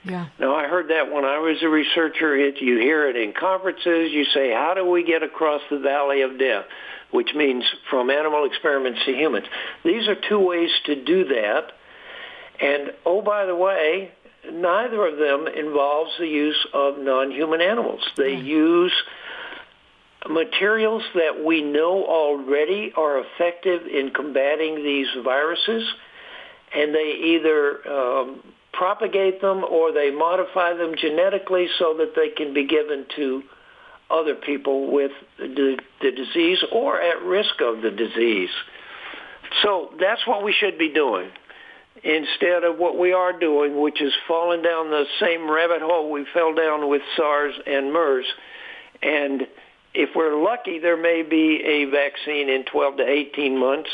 Yeah. 0.04 0.27
Now 0.39 0.56
I 0.56 0.67
heard 0.67 0.89
that 0.89 1.12
when 1.12 1.25
I 1.25 1.38
was 1.39 1.58
a 1.62 1.69
researcher. 1.69 2.36
It, 2.36 2.60
you 2.60 2.80
hear 2.80 3.08
it 3.08 3.15
in 3.15 3.34
conferences. 3.34 4.12
You 4.12 4.25
say, 4.34 4.51
"How 4.51 4.73
do 4.73 4.86
we 4.86 5.04
get 5.04 5.21
across 5.21 5.62
the 5.69 5.77
valley 5.77 6.21
of 6.21 6.39
death?" 6.39 6.65
Which 7.12 7.36
means 7.36 7.63
from 7.89 8.10
animal 8.10 8.45
experiments 8.45 9.01
to 9.06 9.13
humans. 9.13 9.45
These 9.84 10.08
are 10.08 10.15
two 10.15 10.39
ways 10.39 10.71
to 10.86 10.95
do 11.04 11.25
that. 11.25 11.73
And 12.60 12.93
oh, 13.06 13.21
by 13.21 13.45
the 13.45 13.56
way, 13.56 14.12
neither 14.49 15.06
of 15.06 15.17
them 15.17 15.47
involves 15.47 16.12
the 16.17 16.27
use 16.27 16.65
of 16.73 16.97
non-human 16.97 17.62
animals. 17.62 18.01
They 18.17 18.34
yeah. 18.34 18.39
use 18.39 18.93
materials 20.30 21.04
that 21.16 21.44
we 21.44 21.62
know 21.62 22.06
already 22.06 22.94
are 22.96 23.20
effective 23.20 23.88
in 23.88 24.12
combating 24.12 24.76
these 24.76 25.08
viruses, 25.24 25.88
and 26.76 26.94
they 26.94 27.14
either 27.36 27.88
um, 27.90 28.44
propagate 28.74 29.42
them 29.42 29.64
or 29.64 29.92
they 29.92 30.12
modify 30.12 30.74
them 30.74 30.94
genetically 30.96 31.68
so 31.78 31.96
that 31.98 32.14
they 32.16 32.30
can 32.30 32.54
be 32.54 32.68
given 32.68 33.06
to 33.16 33.44
other 34.10 34.36
people 34.36 34.92
with 34.92 35.12
the, 35.38 35.78
the 36.02 36.12
disease 36.12 36.64
or 36.72 37.02
at 37.02 37.22
risk 37.24 37.62
of 37.62 37.82
the 37.82 37.92
disease. 37.92 38.50
So 39.64 39.92
that's 40.00 40.26
what 40.28 40.44
we 40.44 40.54
should 40.54 40.78
be 40.78 40.94
doing 40.94 41.30
instead 42.04 42.64
of 42.64 42.78
what 42.78 42.98
we 42.98 43.14
are 43.14 43.38
doing, 43.38 43.80
which 43.80 44.02
is 44.02 44.14
falling 44.28 44.62
down 44.62 44.90
the 44.90 45.06
same 45.20 45.50
rabbit 45.50 45.82
hole 45.82 46.10
we 46.10 46.26
fell 46.34 46.54
down 46.54 46.90
with 46.90 47.02
SARS 47.16 47.54
and 47.68 47.94
MERS. 47.94 48.26
And 49.02 49.48
if 49.93 50.10
we're 50.15 50.41
lucky, 50.41 50.80
there 50.80 50.97
may 50.97 51.23
be 51.23 51.62
a 51.63 51.86
vaccine 51.86 52.49
in 52.49 52.63
12 52.65 52.97
to 52.97 53.08
18 53.08 53.58
months, 53.58 53.89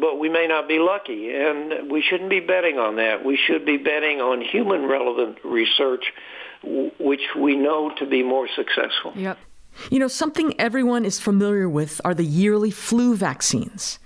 but 0.00 0.18
we 0.18 0.28
may 0.28 0.46
not 0.46 0.68
be 0.68 0.78
lucky. 0.78 1.30
And 1.34 1.90
we 1.90 2.02
shouldn't 2.02 2.30
be 2.30 2.40
betting 2.40 2.78
on 2.78 2.96
that. 2.96 3.24
We 3.24 3.36
should 3.36 3.64
be 3.64 3.78
betting 3.78 4.20
on 4.20 4.40
human 4.40 4.86
relevant 4.86 5.38
research, 5.44 6.12
which 6.62 7.22
we 7.36 7.56
know 7.56 7.92
to 7.98 8.06
be 8.06 8.22
more 8.22 8.48
successful. 8.54 9.12
Yep. 9.14 9.38
You 9.90 9.98
know, 9.98 10.08
something 10.08 10.58
everyone 10.60 11.04
is 11.04 11.20
familiar 11.20 11.68
with 11.68 12.00
are 12.04 12.14
the 12.14 12.24
yearly 12.24 12.70
flu 12.70 13.14
vaccines. 13.14 13.98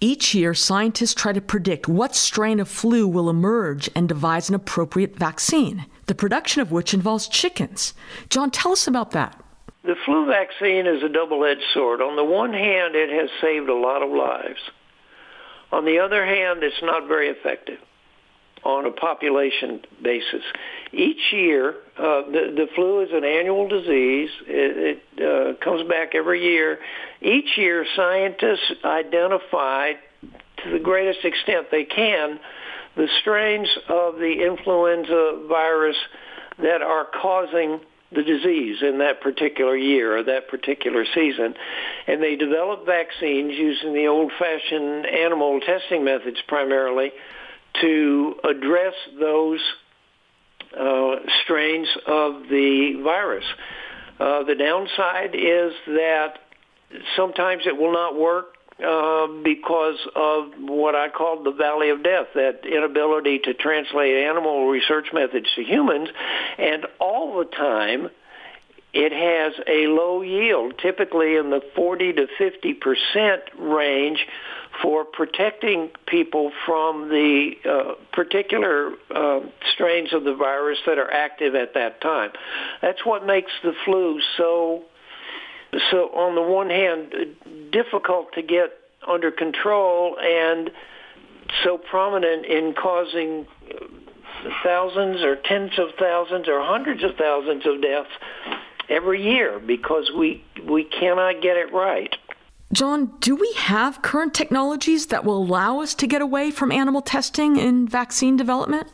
Each 0.00 0.34
year, 0.34 0.52
scientists 0.52 1.14
try 1.14 1.32
to 1.32 1.40
predict 1.40 1.88
what 1.88 2.14
strain 2.14 2.60
of 2.60 2.68
flu 2.68 3.08
will 3.08 3.30
emerge 3.30 3.88
and 3.94 4.08
devise 4.08 4.48
an 4.48 4.54
appropriate 4.54 5.16
vaccine, 5.16 5.86
the 6.06 6.14
production 6.14 6.60
of 6.60 6.70
which 6.70 6.92
involves 6.92 7.28
chickens. 7.28 7.94
John, 8.28 8.50
tell 8.50 8.72
us 8.72 8.86
about 8.86 9.12
that. 9.12 9.42
The 9.84 9.96
flu 10.04 10.26
vaccine 10.26 10.86
is 10.86 11.02
a 11.02 11.08
double-edged 11.08 11.62
sword. 11.72 12.02
On 12.02 12.16
the 12.16 12.24
one 12.24 12.52
hand, 12.52 12.94
it 12.94 13.10
has 13.10 13.30
saved 13.40 13.68
a 13.68 13.74
lot 13.74 14.02
of 14.02 14.10
lives. 14.10 14.60
On 15.72 15.84
the 15.84 16.00
other 16.00 16.24
hand, 16.24 16.62
it's 16.62 16.82
not 16.82 17.08
very 17.08 17.28
effective 17.28 17.78
on 18.62 18.84
a 18.84 18.90
population 18.90 19.80
basis. 20.02 20.42
Each 20.92 21.32
year, 21.32 21.76
uh, 21.96 22.22
the, 22.26 22.52
the 22.56 22.66
flu 22.74 23.00
is 23.00 23.08
an 23.12 23.24
annual 23.24 23.68
disease. 23.68 24.28
It, 24.46 25.00
it 25.18 25.56
uh, 25.58 25.64
comes 25.64 25.88
back 25.88 26.14
every 26.14 26.44
year. 26.44 26.78
Each 27.22 27.56
year, 27.56 27.86
scientists 27.96 28.72
identify, 28.84 29.92
to 30.64 30.70
the 30.70 30.78
greatest 30.78 31.24
extent 31.24 31.68
they 31.70 31.84
can, 31.84 32.38
the 32.96 33.08
strains 33.20 33.68
of 33.88 34.16
the 34.16 34.44
influenza 34.46 35.46
virus 35.48 35.96
that 36.58 36.82
are 36.82 37.06
causing 37.22 37.80
the 38.12 38.22
disease 38.22 38.78
in 38.82 38.98
that 38.98 39.20
particular 39.20 39.76
year 39.76 40.18
or 40.18 40.22
that 40.24 40.48
particular 40.48 41.04
season. 41.14 41.54
And 42.06 42.22
they 42.22 42.36
develop 42.36 42.84
vaccines 42.84 43.52
using 43.56 43.94
the 43.94 44.06
old-fashioned 44.06 45.06
animal 45.06 45.60
testing 45.60 46.04
methods 46.04 46.38
primarily 46.48 47.12
to 47.80 48.34
address 48.42 48.94
those 49.18 49.60
uh, 50.78 51.16
strains 51.44 51.88
of 52.06 52.42
the 52.50 53.00
virus. 53.04 53.44
Uh, 54.18 54.42
the 54.44 54.54
downside 54.54 55.34
is 55.34 55.72
that 55.86 56.38
sometimes 57.16 57.62
it 57.66 57.76
will 57.76 57.92
not 57.92 58.18
work 58.18 58.54
uh, 58.82 59.26
because 59.42 59.98
of 60.14 60.52
what 60.58 60.94
I 60.94 61.08
call 61.08 61.42
the 61.42 61.52
valley 61.52 61.90
of 61.90 62.02
death, 62.02 62.28
that 62.34 62.60
inability 62.64 63.40
to 63.40 63.54
translate 63.54 64.16
animal 64.16 64.68
research 64.68 65.08
methods 65.12 65.46
to 65.56 65.62
humans, 65.62 66.08
and 66.58 66.86
all 66.98 67.38
the 67.38 67.44
time 67.44 68.10
it 68.92 69.12
has 69.12 69.52
a 69.68 69.86
low 69.86 70.22
yield, 70.22 70.74
typically 70.78 71.36
in 71.36 71.50
the 71.50 71.60
40 71.76 72.12
to 72.14 72.26
50 72.38 72.74
percent 72.74 73.42
range 73.58 74.26
for 74.82 75.04
protecting 75.04 75.90
people 76.06 76.52
from 76.64 77.08
the 77.08 77.52
uh, 77.68 77.94
particular 78.12 78.92
uh, 79.14 79.40
strains 79.74 80.12
of 80.12 80.24
the 80.24 80.34
virus 80.34 80.78
that 80.86 80.98
are 80.98 81.10
active 81.10 81.54
at 81.54 81.74
that 81.74 82.00
time. 82.00 82.30
That's 82.80 83.04
what 83.04 83.26
makes 83.26 83.52
the 83.62 83.74
flu 83.84 84.20
so 84.36 84.84
so 85.90 86.08
on 86.14 86.34
the 86.34 86.42
one 86.42 86.70
hand 86.70 87.14
difficult 87.70 88.32
to 88.34 88.42
get 88.42 88.70
under 89.06 89.30
control 89.30 90.16
and 90.18 90.70
so 91.64 91.78
prominent 91.78 92.46
in 92.46 92.74
causing 92.74 93.46
thousands 94.62 95.22
or 95.22 95.36
tens 95.36 95.78
of 95.78 95.88
thousands 95.98 96.48
or 96.48 96.60
hundreds 96.62 97.02
of 97.02 97.16
thousands 97.16 97.66
of 97.66 97.80
deaths 97.82 98.10
every 98.88 99.22
year 99.22 99.58
because 99.58 100.10
we 100.16 100.44
we 100.66 100.84
cannot 100.84 101.40
get 101.42 101.56
it 101.56 101.72
right. 101.72 102.14
John, 102.72 103.12
do 103.18 103.34
we 103.34 103.52
have 103.56 104.00
current 104.00 104.32
technologies 104.32 105.06
that 105.06 105.24
will 105.24 105.38
allow 105.38 105.80
us 105.80 105.94
to 105.94 106.06
get 106.06 106.22
away 106.22 106.52
from 106.52 106.70
animal 106.70 107.02
testing 107.02 107.56
in 107.56 107.88
vaccine 107.88 108.36
development? 108.36 108.86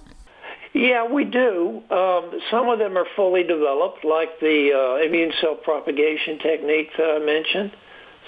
Yeah, 0.77 1.07
we 1.11 1.25
do. 1.25 1.83
Um, 1.91 2.39
some 2.51 2.69
of 2.69 2.79
them 2.79 2.99
are 2.99 3.07
fully 3.17 3.43
developed, 3.43 4.05
like 4.05 4.39
the 4.41 4.73
uh, 4.77 5.07
immune 5.07 5.33
cell 5.41 5.55
propagation 5.55 6.39
technique 6.39 6.91
that 6.99 7.17
I 7.17 7.19
mentioned. 7.19 7.73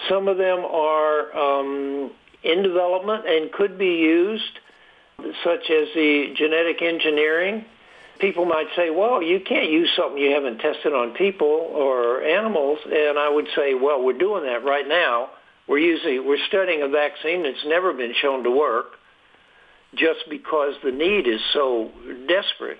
Some 0.09 0.29
of 0.29 0.39
them 0.39 0.61
are 0.61 1.37
um, 1.37 2.11
in 2.43 2.63
development 2.63 3.29
and 3.29 3.53
could 3.53 3.77
be 3.77 3.97
used, 3.97 4.61
such 5.45 5.69
as 5.69 5.89
the 5.95 6.33
genetic 6.39 6.81
engineering. 6.81 7.67
People 8.19 8.47
might 8.47 8.69
say, 8.75 8.89
well, 8.89 9.23
you 9.23 9.41
can't 9.41 9.71
use 9.71 9.91
something 9.95 10.17
you 10.17 10.31
haven't 10.31 10.61
tested 10.61 10.95
on 10.95 11.11
people 11.11 11.47
or 11.75 12.23
animals. 12.23 12.79
And 12.87 13.19
I 13.19 13.29
would 13.29 13.49
say, 13.55 13.75
well, 13.75 14.03
we're 14.03 14.17
doing 14.17 14.45
that 14.45 14.65
right 14.65 14.89
now. 14.89 15.29
We're 15.67 15.81
using, 15.81 16.27
we're 16.27 16.43
studying 16.49 16.81
a 16.81 16.89
vaccine 16.89 17.43
that's 17.43 17.67
never 17.67 17.93
been 17.93 18.15
shown 18.19 18.43
to 18.45 18.51
work 18.51 18.98
just 19.95 20.29
because 20.29 20.75
the 20.85 20.93
need 20.93 21.27
is 21.27 21.41
so 21.53 21.91
desperate. 22.27 22.79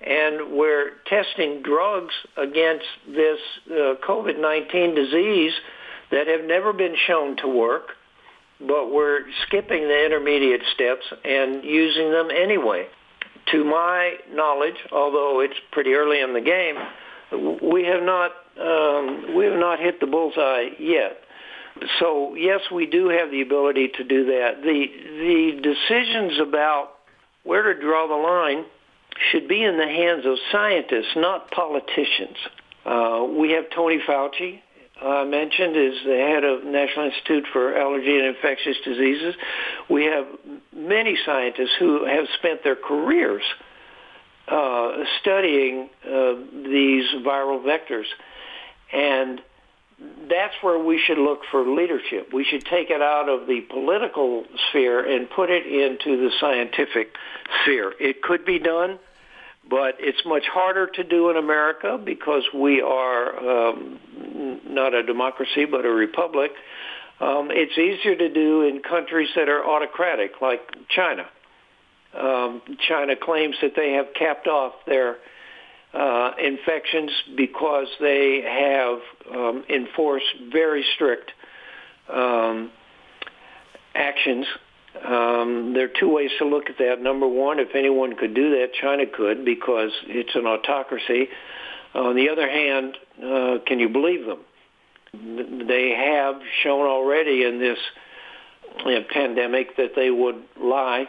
And 0.00 0.52
we're 0.52 0.90
testing 1.06 1.62
drugs 1.62 2.14
against 2.36 2.84
this 3.06 3.38
uh, 3.70 3.94
COVID-19 4.06 4.94
disease 4.94 5.52
that 6.10 6.26
have 6.26 6.44
never 6.44 6.72
been 6.72 6.94
shown 7.06 7.36
to 7.38 7.48
work, 7.48 7.90
but 8.60 8.92
we're 8.92 9.20
skipping 9.46 9.82
the 9.82 10.04
intermediate 10.04 10.62
steps 10.74 11.04
and 11.24 11.64
using 11.64 12.10
them 12.10 12.28
anyway. 12.30 12.86
To 13.52 13.64
my 13.64 14.16
knowledge, 14.32 14.76
although 14.92 15.40
it's 15.40 15.58
pretty 15.70 15.94
early 15.94 16.20
in 16.20 16.34
the 16.34 16.40
game, 16.40 16.76
we 17.62 17.84
have 17.84 18.02
not 18.02 18.32
um, 18.60 19.36
we 19.36 19.44
have 19.44 19.58
not 19.58 19.78
hit 19.78 20.00
the 20.00 20.06
bullseye 20.06 20.70
yet 20.78 21.18
so 21.98 22.34
yes, 22.34 22.60
we 22.72 22.86
do 22.86 23.08
have 23.08 23.30
the 23.30 23.42
ability 23.42 23.88
to 23.96 24.04
do 24.04 24.26
that. 24.26 24.62
The 24.62 24.86
the 25.18 25.60
decisions 25.62 26.40
about 26.40 26.90
where 27.44 27.74
to 27.74 27.80
draw 27.80 28.06
the 28.08 28.14
line 28.14 28.64
should 29.30 29.48
be 29.48 29.62
in 29.62 29.78
the 29.78 29.86
hands 29.86 30.26
of 30.26 30.36
scientists, 30.52 31.16
not 31.16 31.50
politicians. 31.50 32.36
Uh, 32.84 33.26
we 33.38 33.52
have 33.52 33.64
Tony 33.74 33.98
Fauci, 34.06 34.60
uh, 35.00 35.24
mentioned, 35.24 35.76
is 35.76 35.94
the 36.04 36.16
head 36.16 36.44
of 36.44 36.64
National 36.64 37.06
Institute 37.06 37.44
for 37.52 37.76
Allergy 37.76 38.16
and 38.16 38.26
Infectious 38.26 38.76
Diseases. 38.84 39.34
We 39.88 40.04
have 40.04 40.26
many 40.74 41.16
scientists 41.24 41.74
who 41.78 42.04
have 42.04 42.26
spent 42.38 42.62
their 42.62 42.76
careers 42.76 43.42
uh, 44.48 45.04
studying 45.20 45.88
uh, 46.04 46.34
these 46.52 47.04
viral 47.24 47.62
vectors, 47.64 48.06
and 48.92 49.40
that's 49.98 50.54
where 50.60 50.78
we 50.78 51.00
should 51.04 51.18
look 51.18 51.40
for 51.50 51.66
leadership. 51.66 52.32
We 52.32 52.44
should 52.44 52.64
take 52.64 52.90
it 52.90 53.00
out 53.00 53.28
of 53.28 53.46
the 53.46 53.60
political 53.60 54.44
sphere 54.68 55.04
and 55.04 55.28
put 55.30 55.50
it 55.50 55.66
into 55.66 56.16
the 56.16 56.30
scientific 56.38 57.14
sphere. 57.62 57.94
It 57.98 58.22
could 58.22 58.44
be 58.44 58.58
done, 58.58 58.98
but 59.68 59.96
it's 59.98 60.20
much 60.26 60.44
harder 60.46 60.86
to 60.86 61.04
do 61.04 61.30
in 61.30 61.36
America 61.36 61.98
because 62.02 62.42
we 62.54 62.82
are 62.82 63.68
um, 63.70 64.60
not 64.66 64.94
a 64.94 65.02
democracy 65.02 65.64
but 65.64 65.86
a 65.86 65.90
republic. 65.90 66.52
Um, 67.18 67.48
it's 67.50 67.78
easier 67.78 68.14
to 68.16 68.28
do 68.28 68.62
in 68.62 68.82
countries 68.82 69.30
that 69.36 69.48
are 69.48 69.64
autocratic, 69.64 70.42
like 70.42 70.60
China. 70.88 71.26
Um, 72.14 72.60
China 72.86 73.14
claims 73.16 73.56
that 73.62 73.72
they 73.74 73.92
have 73.92 74.08
capped 74.18 74.46
off 74.46 74.74
their 74.86 75.16
uh, 75.94 76.32
infections 76.42 77.10
because 77.36 77.88
they 78.00 78.42
have 78.42 78.98
um, 79.34 79.64
enforced 79.68 80.26
very 80.52 80.84
strict 80.94 81.32
um, 82.12 82.70
actions. 83.94 84.46
Um, 85.04 85.72
there 85.74 85.84
are 85.84 86.00
two 86.00 86.12
ways 86.12 86.30
to 86.38 86.46
look 86.46 86.70
at 86.70 86.78
that. 86.78 87.00
Number 87.00 87.26
one, 87.26 87.58
if 87.58 87.74
anyone 87.74 88.16
could 88.16 88.34
do 88.34 88.50
that, 88.50 88.72
China 88.80 89.04
could 89.06 89.44
because 89.44 89.90
it's 90.06 90.34
an 90.34 90.46
autocracy. 90.46 91.28
On 91.94 92.14
the 92.14 92.28
other 92.30 92.48
hand, 92.48 92.96
uh, 93.18 93.58
can 93.66 93.78
you 93.78 93.88
believe 93.88 94.26
them? 94.26 94.40
They 95.66 95.94
have 95.96 96.40
shown 96.62 96.86
already 96.86 97.44
in 97.44 97.58
this 97.58 97.78
uh, 98.84 99.00
pandemic 99.10 99.76
that 99.76 99.92
they 99.96 100.10
would 100.10 100.42
lie 100.60 101.08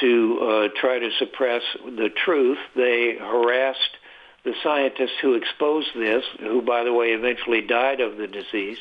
to 0.00 0.38
uh, 0.40 0.80
try 0.80 0.98
to 0.98 1.10
suppress 1.18 1.62
the 1.84 2.10
truth. 2.24 2.58
They 2.76 3.16
harassed 3.18 3.96
the 4.44 4.54
scientists 4.62 5.18
who 5.20 5.34
exposed 5.34 5.88
this, 5.94 6.24
who, 6.40 6.62
by 6.62 6.84
the 6.84 6.92
way, 6.92 7.08
eventually 7.08 7.60
died 7.60 8.00
of 8.00 8.16
the 8.16 8.26
disease. 8.26 8.78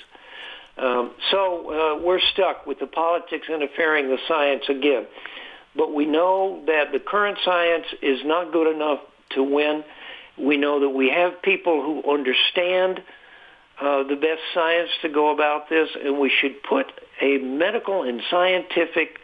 Um, 0.77 1.11
so 1.31 1.97
uh, 1.99 2.01
we're 2.01 2.21
stuck 2.33 2.65
with 2.65 2.79
the 2.79 2.87
politics 2.87 3.47
interfering 3.49 4.07
the 4.07 4.17
science 4.27 4.63
again. 4.69 5.07
But 5.75 5.93
we 5.93 6.05
know 6.05 6.63
that 6.67 6.91
the 6.91 6.99
current 6.99 7.37
science 7.43 7.85
is 8.01 8.19
not 8.23 8.51
good 8.51 8.73
enough 8.73 8.99
to 9.31 9.43
win. 9.43 9.83
We 10.37 10.57
know 10.57 10.79
that 10.79 10.89
we 10.89 11.09
have 11.09 11.41
people 11.41 11.83
who 11.83 12.11
understand 12.11 13.03
uh, 13.81 14.03
the 14.03 14.15
best 14.15 14.41
science 14.53 14.89
to 15.01 15.09
go 15.09 15.33
about 15.33 15.69
this, 15.69 15.89
and 16.01 16.19
we 16.19 16.29
should 16.29 16.63
put 16.63 16.87
a 17.21 17.37
medical 17.37 18.03
and 18.03 18.21
scientific 18.29 19.19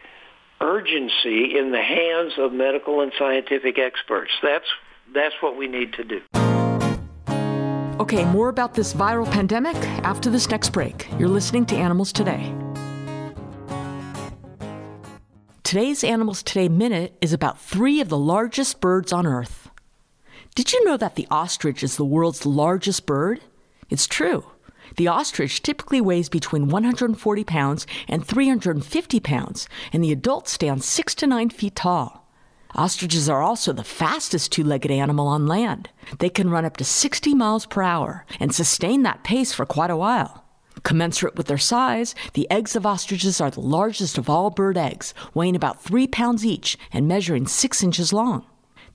urgency 0.62 1.58
in 1.58 1.72
the 1.72 1.82
hands 1.82 2.34
of 2.38 2.52
medical 2.52 3.02
and 3.02 3.12
scientific 3.18 3.78
experts. 3.80 4.32
That's 4.42 4.66
that's 5.16 5.42
what 5.42 5.58
we 5.58 5.68
need 5.68 5.94
to 5.94 6.04
do. 6.04 6.22
Okay, 8.00 8.26
more 8.26 8.50
about 8.50 8.74
this 8.74 8.94
viral 8.94 9.30
pandemic 9.32 9.76
after 10.04 10.30
this 10.30 10.50
next 10.50 10.70
break. 10.70 11.08
You're 11.18 11.30
listening 11.30 11.66
to 11.68 11.76
Animals 11.76 12.12
Today. 12.12 12.54
Today's 15.64 16.04
Animals 16.04 16.44
Today 16.44 16.70
Minute 16.70 17.18
is 17.22 17.34
about 17.34 17.60
three 17.60 18.02
of 18.02 18.10
the 18.10 18.18
largest 18.18 18.82
birds 18.82 19.12
on 19.12 19.26
Earth. 19.26 19.72
Did 20.54 20.72
you 20.72 20.86
know 20.86 20.98
that 20.98 21.16
the 21.16 21.28
ostrich 21.32 21.84
is 21.84 21.96
the 21.96 22.06
world's 22.06 22.46
largest 22.46 23.06
bird? 23.06 23.42
It's 23.90 24.08
true. 24.08 24.46
The 24.98 25.08
ostrich 25.08 25.62
typically 25.62 26.00
weighs 26.00 26.30
between 26.30 26.68
140 26.68 27.44
pounds 27.44 27.88
and 28.08 28.26
350 28.26 29.20
pounds, 29.20 29.68
and 29.92 30.04
the 30.04 30.12
adult 30.12 30.48
stands 30.48 30.86
6 30.86 31.16
to 31.16 31.28
9 31.28 31.50
feet 31.50 31.76
tall. 31.76 32.25
Ostriches 32.76 33.30
are 33.30 33.42
also 33.42 33.72
the 33.72 33.86
fastest 33.86 34.52
two 34.52 34.64
legged 34.64 34.92
animal 34.92 35.28
on 35.28 35.48
land. 35.48 35.90
They 36.20 36.30
can 36.30 36.50
run 36.50 36.66
up 36.66 36.76
to 36.78 36.84
60 36.84 37.34
miles 37.34 37.66
per 37.66 37.82
hour 37.82 38.26
and 38.38 38.54
sustain 38.54 39.04
that 39.04 39.24
pace 39.24 39.54
for 39.54 39.66
quite 39.66 39.90
a 39.90 39.96
while. 39.96 40.44
Commensurate 40.84 41.38
with 41.38 41.48
their 41.48 41.58
size, 41.58 42.14
the 42.34 42.52
eggs 42.52 42.76
of 42.76 42.86
ostriches 42.86 43.40
are 43.40 43.50
the 43.50 43.62
largest 43.62 44.18
of 44.18 44.30
all 44.30 44.50
bird 44.50 44.78
eggs, 44.78 45.14
weighing 45.34 45.56
about 45.56 45.82
three 45.82 46.06
pounds 46.06 46.46
each 46.46 46.78
and 46.92 47.08
measuring 47.08 47.48
six 47.48 47.82
inches 47.82 48.12
long. 48.12 48.46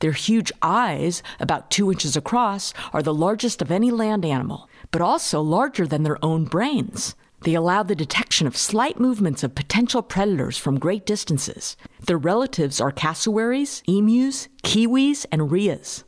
Their 0.01 0.13
huge 0.13 0.53
eyes, 0.61 1.23
about 1.41 1.71
two 1.71 1.91
inches 1.91 2.17
across, 2.17 2.75
are 2.93 3.03
the 3.03 3.15
largest 3.15 3.63
of 3.63 3.71
any 3.71 3.91
land 3.91 4.27
animal, 4.27 4.69
but 4.91 5.01
also 5.01 5.41
larger 5.41 5.87
than 5.87 6.03
their 6.03 6.23
own 6.23 6.45
brains. 6.45 7.15
They 7.43 7.55
allow 7.55 7.83
the 7.83 7.95
detection 7.95 8.47
of 8.47 8.57
slight 8.57 9.01
movements 9.01 9.43
of 9.43 9.55
potential 9.55 10.03
predators 10.03 10.59
from 10.59 10.79
great 10.79 11.07
distances. 11.07 11.77
Their 12.05 12.19
relatives 12.19 12.81
are 12.81 12.93
cassowaries, 12.93 13.83
emus, 13.89 14.49
kiwis, 14.63 15.25
and 15.33 15.51
rheas. 15.51 16.05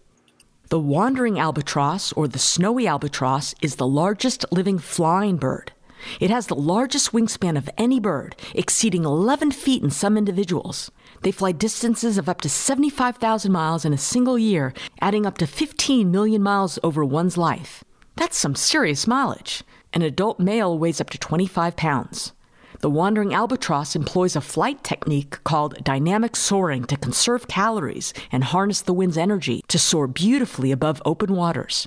The 0.68 0.78
wandering 0.78 1.38
albatross, 1.38 2.12
or 2.12 2.28
the 2.28 2.38
snowy 2.38 2.86
albatross, 2.86 3.54
is 3.62 3.76
the 3.76 3.86
largest 3.86 4.44
living 4.50 4.78
flying 4.78 5.36
bird. 5.36 5.72
It 6.20 6.30
has 6.30 6.48
the 6.48 6.54
largest 6.54 7.12
wingspan 7.12 7.56
of 7.56 7.70
any 7.78 8.00
bird, 8.00 8.36
exceeding 8.54 9.04
11 9.04 9.52
feet 9.52 9.82
in 9.82 9.90
some 9.90 10.16
individuals. 10.16 10.90
They 11.22 11.30
fly 11.30 11.52
distances 11.52 12.18
of 12.18 12.28
up 12.28 12.40
to 12.40 12.48
75,000 12.48 13.52
miles 13.52 13.84
in 13.84 13.92
a 13.92 13.98
single 13.98 14.38
year, 14.38 14.74
adding 15.00 15.26
up 15.26 15.38
to 15.38 15.46
15 15.46 16.10
million 16.10 16.42
miles 16.42 16.78
over 16.82 17.04
one's 17.04 17.38
life. 17.38 17.84
That's 18.16 18.36
some 18.36 18.54
serious 18.54 19.06
mileage. 19.06 19.62
An 19.94 20.02
adult 20.02 20.40
male 20.40 20.78
weighs 20.78 21.00
up 21.00 21.10
to 21.10 21.18
25 21.18 21.76
pounds. 21.76 22.32
The 22.80 22.90
wandering 22.90 23.34
albatross 23.34 23.94
employs 23.94 24.34
a 24.34 24.40
flight 24.40 24.82
technique 24.82 25.44
called 25.44 25.84
dynamic 25.84 26.34
soaring 26.34 26.84
to 26.84 26.96
conserve 26.96 27.46
calories 27.46 28.14
and 28.32 28.42
harness 28.42 28.80
the 28.80 28.94
wind's 28.94 29.18
energy 29.18 29.62
to 29.68 29.78
soar 29.78 30.08
beautifully 30.08 30.72
above 30.72 31.02
open 31.04 31.34
waters. 31.36 31.86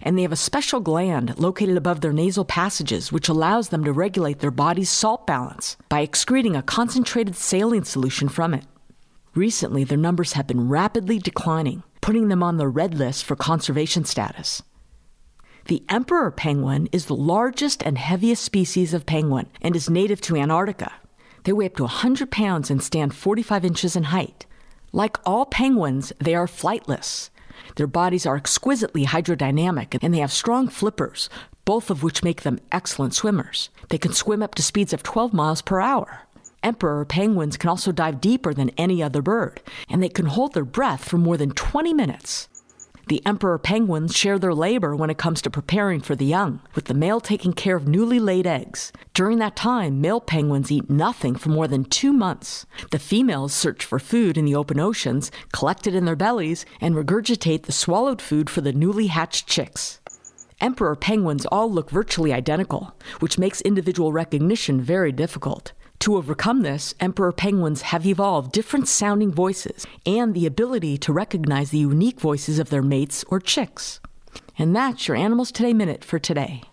And 0.00 0.16
they 0.16 0.22
have 0.22 0.32
a 0.32 0.36
special 0.36 0.80
gland 0.80 1.38
located 1.38 1.76
above 1.76 2.00
their 2.00 2.12
nasal 2.12 2.46
passages 2.46 3.12
which 3.12 3.28
allows 3.28 3.68
them 3.68 3.84
to 3.84 3.92
regulate 3.92 4.38
their 4.40 4.50
body's 4.50 4.90
salt 4.90 5.26
balance 5.26 5.76
by 5.90 6.00
excreting 6.00 6.56
a 6.56 6.62
concentrated 6.62 7.36
saline 7.36 7.84
solution 7.84 8.28
from 8.28 8.54
it. 8.54 8.64
Recently, 9.34 9.84
their 9.84 9.98
numbers 9.98 10.32
have 10.32 10.46
been 10.46 10.68
rapidly 10.68 11.18
declining, 11.18 11.82
putting 12.00 12.28
them 12.28 12.42
on 12.42 12.56
the 12.56 12.68
red 12.68 12.94
list 12.94 13.24
for 13.24 13.36
conservation 13.36 14.04
status. 14.04 14.62
The 15.66 15.84
emperor 15.88 16.30
penguin 16.30 16.88
is 16.92 17.06
the 17.06 17.14
largest 17.14 17.82
and 17.82 17.96
heaviest 17.96 18.42
species 18.42 18.92
of 18.92 19.06
penguin 19.06 19.48
and 19.60 19.76
is 19.76 19.88
native 19.88 20.20
to 20.22 20.36
Antarctica. 20.36 20.92
They 21.44 21.52
weigh 21.52 21.66
up 21.66 21.76
to 21.76 21.84
100 21.84 22.30
pounds 22.30 22.70
and 22.70 22.82
stand 22.82 23.14
45 23.14 23.64
inches 23.64 23.96
in 23.96 24.04
height. 24.04 24.46
Like 24.92 25.18
all 25.26 25.46
penguins, 25.46 26.12
they 26.18 26.34
are 26.34 26.46
flightless. 26.46 27.30
Their 27.76 27.86
bodies 27.86 28.26
are 28.26 28.36
exquisitely 28.36 29.06
hydrodynamic 29.06 29.98
and 30.02 30.12
they 30.12 30.18
have 30.18 30.32
strong 30.32 30.68
flippers, 30.68 31.30
both 31.64 31.90
of 31.90 32.02
which 32.02 32.24
make 32.24 32.42
them 32.42 32.60
excellent 32.70 33.14
swimmers. 33.14 33.70
They 33.88 33.98
can 33.98 34.12
swim 34.12 34.42
up 34.42 34.54
to 34.56 34.62
speeds 34.62 34.92
of 34.92 35.02
12 35.02 35.32
miles 35.32 35.62
per 35.62 35.80
hour. 35.80 36.22
Emperor 36.62 37.04
penguins 37.04 37.56
can 37.56 37.70
also 37.70 37.90
dive 37.90 38.20
deeper 38.20 38.54
than 38.54 38.70
any 38.70 39.02
other 39.02 39.20
bird, 39.20 39.60
and 39.88 40.02
they 40.02 40.08
can 40.08 40.26
hold 40.26 40.54
their 40.54 40.64
breath 40.64 41.04
for 41.04 41.18
more 41.18 41.36
than 41.36 41.50
20 41.50 41.92
minutes. 41.92 42.48
The 43.08 43.24
emperor 43.26 43.58
penguins 43.58 44.16
share 44.16 44.38
their 44.38 44.54
labor 44.54 44.94
when 44.94 45.10
it 45.10 45.18
comes 45.18 45.42
to 45.42 45.50
preparing 45.50 46.00
for 46.00 46.14
the 46.14 46.24
young, 46.24 46.60
with 46.74 46.84
the 46.84 46.94
male 46.94 47.20
taking 47.20 47.52
care 47.52 47.76
of 47.76 47.88
newly 47.88 48.20
laid 48.20 48.46
eggs. 48.46 48.92
During 49.12 49.38
that 49.38 49.56
time, 49.56 50.00
male 50.00 50.20
penguins 50.20 50.70
eat 50.70 50.88
nothing 50.88 51.34
for 51.34 51.48
more 51.48 51.66
than 51.66 51.84
two 51.84 52.12
months. 52.12 52.64
The 52.90 52.98
females 52.98 53.52
search 53.52 53.84
for 53.84 53.98
food 53.98 54.38
in 54.38 54.44
the 54.44 54.54
open 54.54 54.78
oceans, 54.78 55.30
collect 55.52 55.86
it 55.86 55.94
in 55.94 56.04
their 56.04 56.16
bellies, 56.16 56.64
and 56.80 56.94
regurgitate 56.94 57.64
the 57.64 57.72
swallowed 57.72 58.22
food 58.22 58.48
for 58.48 58.60
the 58.60 58.72
newly 58.72 59.08
hatched 59.08 59.48
chicks. 59.48 60.00
Emperor 60.60 60.94
penguins 60.94 61.44
all 61.46 61.70
look 61.70 61.90
virtually 61.90 62.32
identical, 62.32 62.94
which 63.18 63.36
makes 63.36 63.60
individual 63.62 64.12
recognition 64.12 64.80
very 64.80 65.10
difficult. 65.10 65.72
To 66.02 66.16
overcome 66.16 66.62
this, 66.62 66.96
emperor 66.98 67.30
penguins 67.30 67.82
have 67.82 68.04
evolved 68.04 68.50
different 68.50 68.88
sounding 68.88 69.30
voices 69.30 69.86
and 70.04 70.34
the 70.34 70.46
ability 70.46 70.98
to 70.98 71.12
recognize 71.12 71.70
the 71.70 71.78
unique 71.78 72.18
voices 72.18 72.58
of 72.58 72.70
their 72.70 72.82
mates 72.82 73.24
or 73.28 73.38
chicks. 73.38 74.00
And 74.58 74.74
that's 74.74 75.06
your 75.06 75.16
Animals 75.16 75.52
Today 75.52 75.72
Minute 75.72 76.02
for 76.02 76.18
today. 76.18 76.64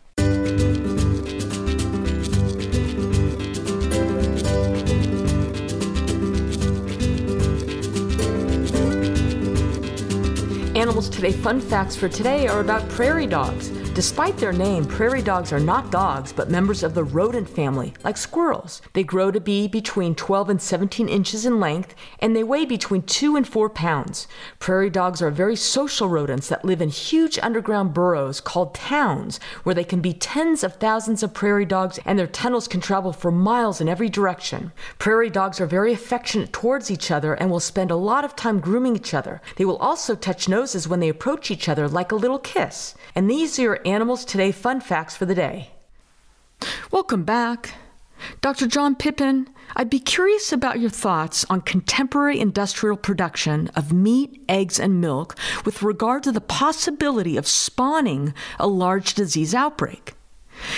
Animals 10.75 11.07
Today 11.07 11.33
fun 11.33 11.61
facts 11.61 11.95
for 11.95 12.09
today 12.09 12.47
are 12.47 12.61
about 12.61 12.89
prairie 12.89 13.27
dogs. 13.27 13.69
Despite 13.99 14.37
their 14.37 14.53
name, 14.53 14.85
prairie 14.85 15.21
dogs 15.21 15.51
are 15.51 15.59
not 15.59 15.91
dogs, 15.91 16.31
but 16.31 16.49
members 16.49 16.83
of 16.83 16.93
the 16.93 17.03
rodent 17.03 17.49
family, 17.49 17.93
like 18.01 18.15
squirrels. 18.15 18.81
They 18.93 19.03
grow 19.03 19.29
to 19.29 19.41
be 19.41 19.67
between 19.67 20.15
12 20.15 20.51
and 20.51 20.61
17 20.61 21.09
inches 21.09 21.45
in 21.45 21.59
length, 21.59 21.95
and 22.19 22.33
they 22.33 22.45
weigh 22.45 22.63
between 22.63 23.01
2 23.01 23.35
and 23.35 23.45
4 23.45 23.69
pounds. 23.69 24.25
Prairie 24.57 24.89
dogs 24.89 25.21
are 25.21 25.29
very 25.29 25.57
social 25.57 26.07
rodents 26.07 26.47
that 26.47 26.63
live 26.63 26.81
in 26.81 26.87
huge 26.87 27.37
underground 27.39 27.93
burrows 27.93 28.39
called 28.39 28.73
towns, 28.73 29.37
where 29.63 29.75
they 29.75 29.83
can 29.83 29.99
be 29.99 30.13
tens 30.13 30.63
of 30.63 30.75
thousands 30.75 31.21
of 31.21 31.33
prairie 31.33 31.65
dogs, 31.65 31.99
and 32.05 32.17
their 32.17 32.25
tunnels 32.25 32.69
can 32.69 32.79
travel 32.79 33.11
for 33.11 33.31
miles 33.31 33.81
in 33.81 33.89
every 33.89 34.07
direction. 34.07 34.71
Prairie 34.97 35.29
dogs 35.29 35.59
are 35.59 35.65
very 35.65 35.91
affectionate 35.91 36.53
towards 36.53 36.89
each 36.89 37.11
other 37.11 37.33
and 37.33 37.51
will 37.51 37.59
spend 37.59 37.91
a 37.91 37.97
lot 37.97 38.23
of 38.23 38.37
time 38.37 38.61
grooming 38.61 38.95
each 38.95 39.13
other. 39.13 39.41
They 39.57 39.65
will 39.65 39.75
also 39.79 40.15
touch 40.15 40.47
noses 40.47 40.87
when 40.87 41.01
they 41.01 41.09
approach 41.09 41.51
each 41.51 41.67
other 41.67 41.89
like 41.89 42.13
a 42.13 42.15
little 42.15 42.39
kiss. 42.39 42.95
And 43.13 43.29
these 43.29 43.59
are 43.59 43.81
Animals 43.89 44.23
Today 44.23 44.51
fun 44.51 44.81
facts 44.81 45.17
for 45.17 45.25
the 45.25 45.33
day. 45.33 45.71
Welcome 46.91 47.23
back. 47.23 47.73
Dr. 48.39 48.67
John 48.67 48.95
Pippin, 48.95 49.49
I'd 49.75 49.89
be 49.89 49.99
curious 49.99 50.51
about 50.51 50.79
your 50.79 50.91
thoughts 50.91 51.43
on 51.49 51.61
contemporary 51.61 52.39
industrial 52.39 52.97
production 52.97 53.69
of 53.75 53.91
meat, 53.91 54.43
eggs, 54.47 54.79
and 54.79 55.01
milk 55.01 55.35
with 55.65 55.81
regard 55.81 56.21
to 56.23 56.31
the 56.31 56.39
possibility 56.39 57.35
of 57.35 57.47
spawning 57.47 58.35
a 58.59 58.67
large 58.67 59.15
disease 59.15 59.55
outbreak. 59.55 60.13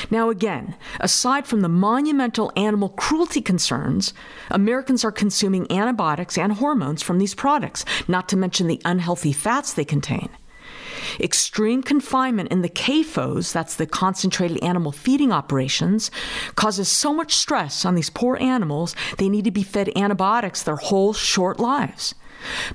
Now, 0.10 0.30
again, 0.30 0.76
aside 1.02 1.46
from 1.46 1.62
the 1.62 1.68
monumental 1.68 2.54
animal 2.56 2.90
cruelty 2.90 3.42
concerns, 3.42 4.14
Americans 4.50 5.04
are 5.04 5.12
consuming 5.12 5.70
antibiotics 5.70 6.38
and 6.38 6.54
hormones 6.54 7.02
from 7.02 7.18
these 7.18 7.36
products, 7.36 7.84
not 8.08 8.30
to 8.30 8.38
mention 8.38 8.68
the 8.68 8.82
unhealthy 8.86 9.34
fats 9.34 9.74
they 9.74 9.84
contain. 9.84 10.30
Extreme 11.20 11.84
confinement 11.84 12.52
in 12.52 12.62
the 12.62 12.70
CAFOs, 12.70 13.52
that's 13.52 13.76
the 13.76 13.86
concentrated 13.86 14.62
animal 14.64 14.92
feeding 14.92 15.32
operations, 15.32 16.12
causes 16.56 16.88
so 16.88 17.14
much 17.14 17.34
stress 17.34 17.86
on 17.86 17.96
these 17.96 18.10
poor 18.10 18.38
animals, 18.38 18.96
they 19.18 19.30
need 19.30 19.46
to 19.46 19.52
be 19.52 19.64
fed 19.64 19.92
antibiotics 19.96 20.64
their 20.64 20.76
whole 20.76 21.14
short 21.14 21.60
lives. 21.60 22.16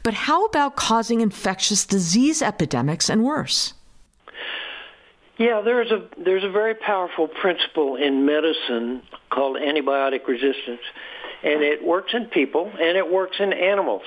But 0.02 0.14
how 0.14 0.44
about 0.44 0.76
causing 0.76 1.20
infectious 1.20 1.86
disease 1.86 2.42
epidemics 2.42 3.08
and 3.08 3.24
worse? 3.24 3.74
Yeah, 5.38 5.60
there's 5.62 5.90
a 5.90 6.08
there's 6.16 6.44
a 6.44 6.50
very 6.50 6.74
powerful 6.74 7.28
principle 7.28 7.96
in 7.96 8.24
medicine 8.24 9.02
called 9.30 9.56
antibiotic 9.56 10.26
resistance, 10.26 10.80
and 11.42 11.62
it 11.62 11.84
works 11.84 12.14
in 12.14 12.26
people 12.26 12.72
and 12.80 12.96
it 12.96 13.10
works 13.10 13.36
in 13.38 13.52
animals. 13.52 14.02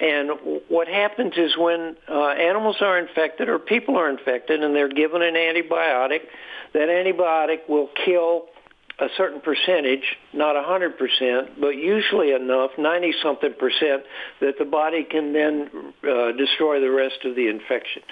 And 0.00 0.62
what 0.68 0.88
happens 0.88 1.34
is 1.36 1.56
when 1.56 1.96
uh, 2.08 2.28
animals 2.28 2.76
are 2.80 2.98
infected 2.98 3.48
or 3.48 3.58
people 3.58 3.96
are 3.96 4.10
infected 4.10 4.62
and 4.62 4.74
they're 4.74 4.88
given 4.88 5.22
an 5.22 5.34
antibiotic, 5.34 6.20
that 6.74 6.88
antibiotic 6.88 7.68
will 7.68 7.88
kill 8.04 8.46
a 8.98 9.08
certain 9.16 9.40
percentage, 9.40 10.16
not 10.32 10.56
100%, 10.56 11.60
but 11.60 11.70
usually 11.70 12.32
enough, 12.32 12.70
90 12.78 13.12
something 13.22 13.52
percent, 13.58 14.04
that 14.40 14.54
the 14.58 14.64
body 14.64 15.04
can 15.04 15.32
then 15.34 15.92
uh, 16.02 16.32
destroy 16.32 16.80
the 16.80 16.90
rest 16.90 17.24
of 17.24 17.36
the 17.36 17.48
infection. 17.48 18.02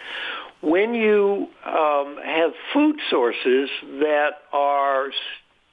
When 0.60 0.94
you 0.94 1.48
um, 1.64 2.18
have 2.24 2.52
food 2.72 2.96
sources 3.10 3.70
that 4.00 4.30
are 4.52 5.08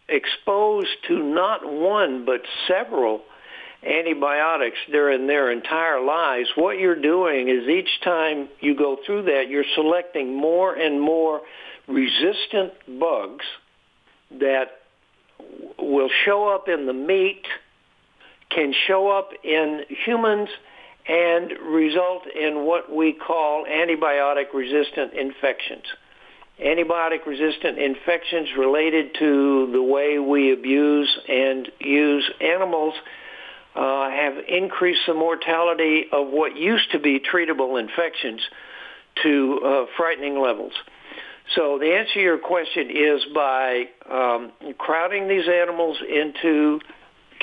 exposed 0.07 0.89
to 1.07 1.23
not 1.23 1.61
one 1.65 2.25
but 2.25 2.41
several 2.67 3.21
antibiotics 3.83 4.77
during 4.91 5.27
their 5.27 5.51
entire 5.51 6.03
lives, 6.03 6.49
what 6.55 6.77
you're 6.77 7.01
doing 7.01 7.49
is 7.49 7.67
each 7.67 7.89
time 8.03 8.47
you 8.59 8.75
go 8.75 8.97
through 9.05 9.23
that, 9.23 9.49
you're 9.49 9.65
selecting 9.75 10.35
more 10.35 10.73
and 10.73 11.01
more 11.01 11.41
resistant 11.87 12.73
bugs 12.99 13.45
that 14.39 14.81
will 15.79 16.09
show 16.25 16.47
up 16.47 16.67
in 16.67 16.85
the 16.85 16.93
meat, 16.93 17.43
can 18.49 18.73
show 18.87 19.09
up 19.09 19.31
in 19.43 19.81
humans, 20.05 20.49
and 21.07 21.51
result 21.73 22.23
in 22.27 22.65
what 22.65 22.93
we 22.93 23.13
call 23.13 23.65
antibiotic 23.65 24.53
resistant 24.53 25.13
infections. 25.13 25.83
Antibiotic 26.63 27.25
resistant 27.25 27.79
infections 27.79 28.49
related 28.55 29.15
to 29.17 29.69
the 29.71 29.81
way 29.81 30.19
we 30.19 30.53
abuse 30.53 31.09
and 31.27 31.67
use 31.79 32.29
animals 32.39 32.93
uh, 33.75 34.09
have 34.09 34.33
increased 34.47 35.01
the 35.07 35.13
mortality 35.13 36.05
of 36.11 36.27
what 36.27 36.57
used 36.57 36.91
to 36.91 36.99
be 36.99 37.19
treatable 37.19 37.79
infections 37.79 38.41
to 39.23 39.59
uh, 39.63 39.85
frightening 39.97 40.39
levels. 40.39 40.73
So 41.55 41.77
the 41.79 41.93
answer 41.93 42.13
to 42.13 42.21
your 42.21 42.37
question 42.37 42.89
is 42.89 43.21
by 43.33 43.85
um, 44.09 44.51
crowding 44.77 45.27
these 45.27 45.47
animals 45.47 45.97
into 46.07 46.79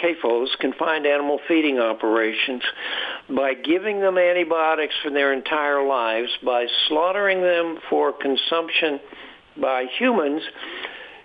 CAFOs, 0.02 0.48
confined 0.60 1.06
animal 1.06 1.40
feeding 1.48 1.78
operations, 1.78 2.62
by 3.28 3.54
giving 3.54 4.00
them 4.00 4.16
antibiotics 4.16 4.94
for 5.02 5.10
their 5.10 5.32
entire 5.32 5.86
lives, 5.86 6.30
by 6.44 6.66
slaughtering 6.88 7.42
them 7.42 7.78
for 7.90 8.12
consumption 8.12 9.00
by 9.60 9.86
humans, 9.98 10.42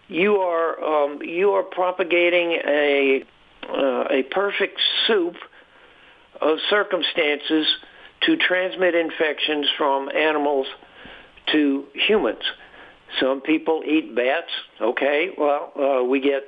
you 0.07 0.37
are 0.37 0.83
um, 0.83 1.21
you 1.21 1.51
are 1.51 1.63
propagating 1.63 2.51
a 2.67 3.23
uh, 3.69 4.05
a 4.09 4.23
perfect 4.23 4.79
soup 5.07 5.35
of 6.41 6.57
circumstances 6.69 7.67
to 8.21 8.37
transmit 8.37 8.95
infections 8.95 9.67
from 9.77 10.09
animals 10.09 10.67
to 11.51 11.85
humans. 11.93 12.43
Some 13.19 13.41
people 13.41 13.83
eat 13.85 14.15
bats. 14.15 14.49
Okay, 14.81 15.31
well, 15.37 15.71
uh, 15.75 16.03
we 16.03 16.19
get 16.19 16.43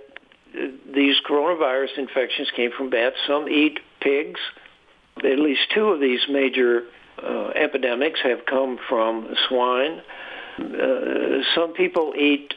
uh, 0.57 0.68
these 0.93 1.16
coronavirus 1.28 1.97
infections 1.97 2.49
came 2.55 2.72
from 2.72 2.89
bats. 2.89 3.18
Some 3.28 3.47
eat 3.49 3.80
pigs. 3.99 4.39
At 5.18 5.39
least 5.39 5.61
two 5.74 5.89
of 5.89 5.99
these 5.99 6.22
major 6.30 6.84
uh, 7.22 7.49
epidemics 7.55 8.20
have 8.22 8.45
come 8.45 8.80
from 8.89 9.36
swine. 9.47 10.01
Uh, 10.59 11.41
some 11.53 11.74
people 11.74 12.13
eat 12.18 12.53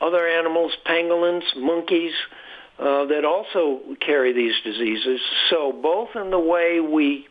other 0.00 0.26
animals, 0.26 0.76
pangolins, 0.86 1.44
monkeys, 1.56 2.14
uh, 2.78 3.06
that 3.06 3.24
also 3.24 3.80
carry 4.00 4.32
these 4.32 4.54
diseases. 4.62 5.20
So 5.50 5.72
both 5.72 6.10
in 6.14 6.30
the 6.30 6.38
way 6.38 6.80
we 6.80 7.26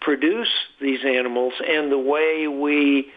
produce 0.00 0.52
these 0.80 1.00
animals 1.04 1.54
and 1.66 1.90
the 1.90 1.98
way 1.98 2.46
we 2.46 3.10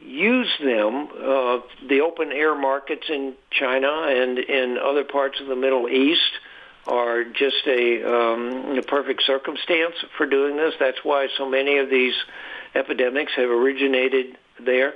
use 0.00 0.50
them, 0.62 1.08
uh, 1.12 1.58
the 1.88 2.00
open 2.00 2.32
air 2.32 2.54
markets 2.54 3.04
in 3.08 3.34
China 3.50 4.06
and 4.08 4.38
in 4.38 4.78
other 4.78 5.04
parts 5.04 5.40
of 5.40 5.46
the 5.46 5.56
Middle 5.56 5.88
East 5.88 6.32
are 6.86 7.24
just 7.24 7.66
a, 7.66 8.02
um, 8.04 8.78
a 8.78 8.82
perfect 8.82 9.22
circumstance 9.24 9.94
for 10.16 10.26
doing 10.26 10.56
this. 10.56 10.74
That's 10.78 11.02
why 11.02 11.28
so 11.36 11.48
many 11.48 11.78
of 11.78 11.90
these 11.90 12.14
epidemics 12.74 13.32
have 13.36 13.50
originated 13.50 14.36
there. 14.60 14.94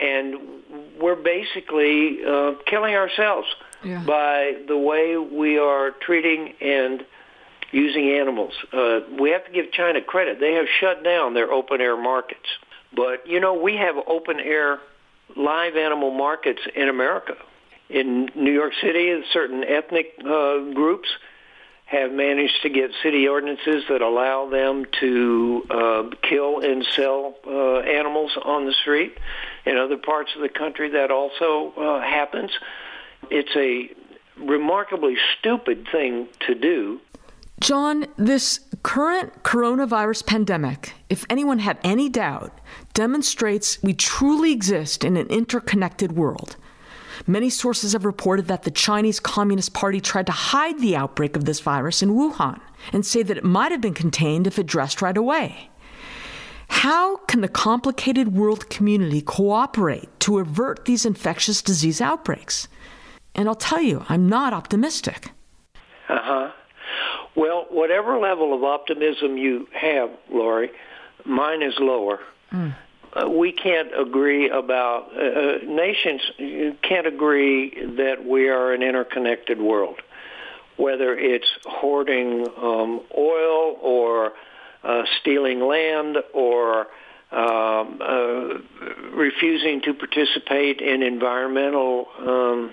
And 0.00 0.62
we're 0.98 1.14
basically 1.14 2.24
uh, 2.24 2.54
killing 2.66 2.94
ourselves 2.94 3.46
yeah. 3.84 4.02
by 4.04 4.54
the 4.66 4.76
way 4.76 5.16
we 5.16 5.58
are 5.58 5.90
treating 5.90 6.54
and 6.60 7.04
using 7.72 8.10
animals. 8.10 8.52
Uh, 8.72 9.00
we 9.18 9.30
have 9.30 9.44
to 9.46 9.52
give 9.52 9.72
China 9.72 10.00
credit. 10.00 10.38
They 10.40 10.54
have 10.54 10.66
shut 10.80 11.02
down 11.02 11.34
their 11.34 11.50
open 11.50 11.80
air 11.80 11.96
markets. 11.96 12.46
But, 12.94 13.26
you 13.26 13.40
know, 13.40 13.54
we 13.54 13.76
have 13.76 13.96
open 14.06 14.38
air 14.38 14.78
live 15.36 15.76
animal 15.76 16.12
markets 16.12 16.60
in 16.74 16.88
America. 16.88 17.34
In 17.90 18.30
New 18.34 18.52
York 18.52 18.72
City, 18.80 19.22
certain 19.32 19.64
ethnic 19.64 20.14
uh, 20.20 20.58
groups 20.72 21.08
have 21.86 22.12
managed 22.12 22.62
to 22.62 22.70
get 22.70 22.90
city 23.02 23.28
ordinances 23.28 23.84
that 23.88 24.00
allow 24.00 24.48
them 24.48 24.86
to 25.00 25.66
uh, 25.68 26.02
kill 26.22 26.60
and 26.60 26.84
sell 26.92 27.34
uh, 27.46 27.78
animals 27.80 28.32
on 28.42 28.64
the 28.64 28.72
street. 28.72 29.18
In 29.66 29.76
other 29.76 29.98
parts 29.98 30.30
of 30.34 30.40
the 30.40 30.48
country, 30.48 30.90
that 30.90 31.10
also 31.10 31.72
uh, 31.76 32.00
happens. 32.00 32.50
It's 33.30 33.54
a 33.56 33.90
remarkably 34.42 35.16
stupid 35.38 35.86
thing 35.90 36.28
to 36.46 36.54
do. 36.54 37.00
John, 37.60 38.06
this 38.16 38.60
current 38.82 39.42
coronavirus 39.42 40.26
pandemic, 40.26 40.92
if 41.08 41.24
anyone 41.30 41.60
had 41.60 41.78
any 41.84 42.08
doubt, 42.08 42.58
demonstrates 42.94 43.82
we 43.82 43.94
truly 43.94 44.52
exist 44.52 45.04
in 45.04 45.16
an 45.16 45.28
interconnected 45.28 46.12
world. 46.12 46.56
Many 47.26 47.48
sources 47.48 47.92
have 47.92 48.04
reported 48.04 48.48
that 48.48 48.64
the 48.64 48.70
Chinese 48.70 49.20
Communist 49.20 49.72
Party 49.72 50.00
tried 50.00 50.26
to 50.26 50.32
hide 50.32 50.80
the 50.80 50.96
outbreak 50.96 51.36
of 51.36 51.44
this 51.44 51.60
virus 51.60 52.02
in 52.02 52.10
Wuhan 52.10 52.60
and 52.92 53.06
say 53.06 53.22
that 53.22 53.38
it 53.38 53.44
might 53.44 53.70
have 53.72 53.80
been 53.80 53.94
contained 53.94 54.46
if 54.46 54.58
addressed 54.58 55.00
right 55.00 55.16
away. 55.16 55.70
How 56.68 57.18
can 57.18 57.40
the 57.40 57.48
complicated 57.48 58.34
world 58.34 58.68
community 58.68 59.22
cooperate 59.22 60.08
to 60.20 60.38
avert 60.38 60.84
these 60.84 61.06
infectious 61.06 61.62
disease 61.62 62.00
outbreaks? 62.00 62.68
And 63.34 63.48
I'll 63.48 63.54
tell 63.54 63.82
you, 63.82 64.04
I'm 64.08 64.28
not 64.28 64.52
optimistic. 64.52 65.32
Uh 66.08 66.18
huh. 66.22 66.52
Well, 67.34 67.66
whatever 67.70 68.18
level 68.18 68.54
of 68.54 68.62
optimism 68.62 69.36
you 69.36 69.66
have, 69.72 70.10
Lori, 70.30 70.70
mine 71.24 71.62
is 71.62 71.74
lower. 71.78 72.20
Mm. 72.52 72.74
Uh, 73.12 73.28
we 73.28 73.52
can't 73.52 73.88
agree 73.98 74.48
about 74.50 75.10
uh, 75.16 75.20
uh, 75.20 75.58
nations 75.64 76.20
can't 76.82 77.06
agree 77.06 77.70
that 77.96 78.24
we 78.24 78.48
are 78.48 78.72
an 78.72 78.82
interconnected 78.82 79.60
world, 79.60 80.00
whether 80.76 81.16
it's 81.16 81.46
hoarding 81.64 82.46
um, 82.56 83.00
oil 83.16 83.76
or 83.80 84.32
uh, 84.82 85.02
stealing 85.20 85.60
land 85.60 86.18
or 86.32 86.88
um, 87.30 88.00
uh, 88.00 88.58
refusing 89.12 89.80
to 89.82 89.94
participate 89.94 90.80
in 90.80 91.02
environmental 91.02 92.06
um, 92.18 92.72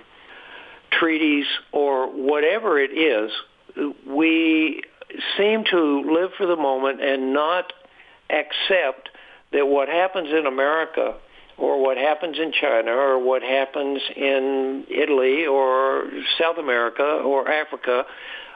treaties 0.91 1.45
or 1.71 2.07
whatever 2.07 2.79
it 2.79 2.91
is, 2.91 3.31
we 4.07 4.81
seem 5.37 5.63
to 5.71 6.13
live 6.13 6.31
for 6.37 6.45
the 6.45 6.55
moment 6.55 7.01
and 7.01 7.33
not 7.33 7.73
accept 8.29 9.09
that 9.51 9.67
what 9.67 9.89
happens 9.89 10.29
in 10.29 10.45
America 10.45 11.15
or 11.57 11.81
what 11.81 11.97
happens 11.97 12.37
in 12.39 12.51
China 12.51 12.91
or 12.91 13.23
what 13.23 13.43
happens 13.43 14.01
in 14.15 14.85
Italy 14.89 15.45
or 15.45 16.09
South 16.39 16.57
America 16.57 17.03
or 17.03 17.49
Africa 17.49 18.05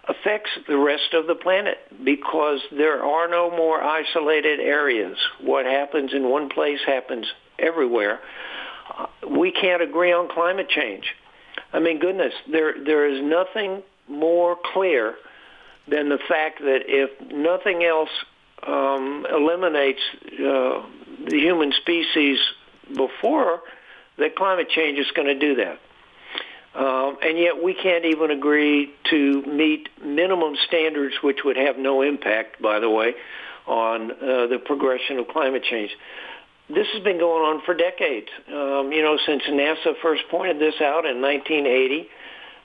affects 0.07 0.51
the 0.67 0.77
rest 0.77 1.13
of 1.13 1.27
the 1.27 1.36
planet 1.36 1.77
because 2.03 2.59
there 2.71 3.03
are 3.03 3.27
no 3.27 3.49
more 3.49 3.81
isolated 3.81 4.59
areas. 4.59 5.17
What 5.41 5.65
happens 5.65 6.13
in 6.13 6.29
one 6.29 6.49
place 6.49 6.79
happens 6.86 7.25
everywhere. 7.59 8.19
We 9.29 9.51
can't 9.51 9.81
agree 9.81 10.13
on 10.13 10.29
climate 10.29 10.69
change. 10.69 11.05
I 11.76 11.80
mean, 11.80 11.99
goodness, 11.99 12.34
there 12.49 12.73
there 12.82 13.05
is 13.05 13.21
nothing 13.21 13.84
more 14.07 14.55
clear 14.73 15.15
than 15.89 16.07
the 16.07 16.19
fact 16.30 16.59
that 16.59 16.84
if 16.88 17.09
nothing 17.32 17.84
else 17.84 18.09
um, 18.65 19.28
eliminates 19.30 19.99
uh, 20.39 20.84
the 21.30 21.38
human 21.38 21.73
species 21.73 22.39
before, 22.95 23.61
that 24.17 24.38
climate 24.38 24.69
change 24.69 24.97
is 24.99 25.11
going 25.11 25.28
to 25.28 25.38
do 25.38 25.55
that. 25.55 25.80
Um, 26.76 27.17
and 27.21 27.38
yet 27.38 27.61
we 27.61 27.73
can't 27.73 28.05
even 28.05 28.32
agree 28.32 28.93
to 29.09 29.41
meet 29.43 29.89
minimum 30.03 30.55
standards, 30.67 31.15
which 31.21 31.39
would 31.43 31.57
have 31.57 31.78
no 31.78 32.01
impact, 32.01 32.61
by 32.61 32.80
the 32.80 32.89
way, 32.89 33.15
on 33.67 34.11
uh, 34.11 34.47
the 34.47 34.61
progression 34.63 35.19
of 35.19 35.28
climate 35.28 35.63
change. 35.63 35.91
This 36.68 36.88
has 36.93 37.03
been 37.03 37.20
going 37.20 37.43
on 37.43 37.61
for 37.66 37.76
decades. 37.76 38.28
Um, 38.47 38.91
you 38.91 39.03
know, 39.03 39.18
since 39.26 39.43
NASA 39.43 39.93
first 40.01 40.24
pointed 40.32 40.59
this 40.59 40.76
out 40.82 41.05
in 41.05 41.22
1980, 41.22 42.07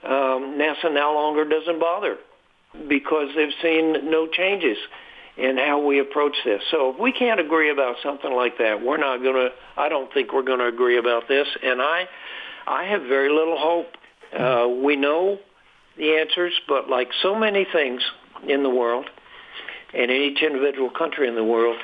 um, 0.05 0.59
NASA 0.59 0.93
no 0.93 1.13
longer 1.15 1.45
doesn't 1.45 1.79
bother 1.79 2.17
because 2.89 3.29
they've 3.37 3.53
seen 3.63 4.11
no 4.11 4.27
changes 4.27 4.79
in 5.37 5.59
how 5.59 5.85
we 5.85 6.01
approach 6.01 6.37
this. 6.45 6.63
So 6.71 6.91
if 6.91 6.99
we 6.99 7.13
can't 7.13 7.41
agree 7.41 7.71
about 7.71 7.97
something 8.03 8.33
like 8.33 8.59
that, 8.59 8.83
we're 8.83 8.97
not 8.97 9.19
going 9.19 9.35
to. 9.35 9.49
I 9.77 9.89
don't 9.89 10.13
think 10.13 10.33
we're 10.33 10.43
going 10.43 10.61
to 10.61 10.67
agree 10.67 10.99
about 10.99 11.29
this, 11.29 11.47
and 11.63 11.83
I, 11.83 12.05
I 12.67 12.85
have 12.85 13.03
very 13.03 13.31
little 13.31 13.59
hope 13.59 13.87
uh, 14.39 14.69
we 14.83 14.97
know 14.97 15.39
the 15.97 16.17
answers, 16.17 16.53
but 16.69 16.89
like 16.89 17.09
so 17.23 17.35
many 17.35 17.67
things 17.71 18.01
in 18.49 18.63
the 18.63 18.71
world, 18.71 19.07
and 19.93 20.11
in 20.11 20.23
each 20.23 20.43
individual 20.43 20.91
country 20.91 21.29
in 21.29 21.35
the 21.35 21.45
world, 21.45 21.77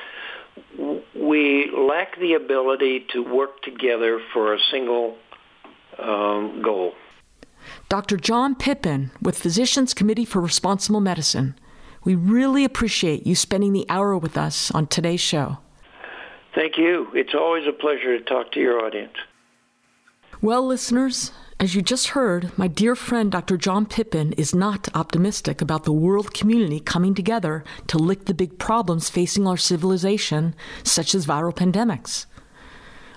we 1.15 1.71
lack 1.75 2.17
the 2.19 2.33
ability 2.33 3.05
to 3.13 3.23
work 3.23 3.61
together 3.61 4.19
for 4.33 4.53
a 4.53 4.59
single 4.71 5.17
um, 5.99 6.61
goal. 6.61 6.93
Dr. 7.89 8.17
John 8.17 8.55
Pippin 8.55 9.11
with 9.21 9.37
Physicians 9.37 9.93
Committee 9.93 10.25
for 10.25 10.41
Responsible 10.41 11.01
Medicine. 11.01 11.55
We 12.03 12.15
really 12.15 12.63
appreciate 12.63 13.27
you 13.27 13.35
spending 13.35 13.73
the 13.73 13.85
hour 13.89 14.17
with 14.17 14.37
us 14.37 14.71
on 14.71 14.87
today's 14.87 15.19
show. 15.19 15.57
Thank 16.55 16.77
you. 16.77 17.07
It's 17.13 17.33
always 17.35 17.67
a 17.67 17.73
pleasure 17.73 18.17
to 18.17 18.23
talk 18.23 18.51
to 18.53 18.59
your 18.59 18.83
audience. 18.83 19.13
Well, 20.41 20.65
listeners, 20.65 21.31
as 21.59 21.73
you 21.73 21.81
just 21.81 22.09
heard, 22.09 22.55
my 22.55 22.67
dear 22.67 22.95
friend 22.95 23.31
Dr. 23.31 23.57
John 23.57 23.87
Pippin 23.87 24.31
is 24.33 24.53
not 24.53 24.89
optimistic 24.93 25.59
about 25.59 25.85
the 25.85 25.91
world 25.91 26.33
community 26.33 26.79
coming 26.79 27.15
together 27.15 27.63
to 27.87 27.97
lick 27.97 28.25
the 28.25 28.35
big 28.35 28.59
problems 28.59 29.09
facing 29.09 29.47
our 29.47 29.57
civilization, 29.57 30.53
such 30.83 31.15
as 31.15 31.25
viral 31.25 31.55
pandemics. 31.55 32.27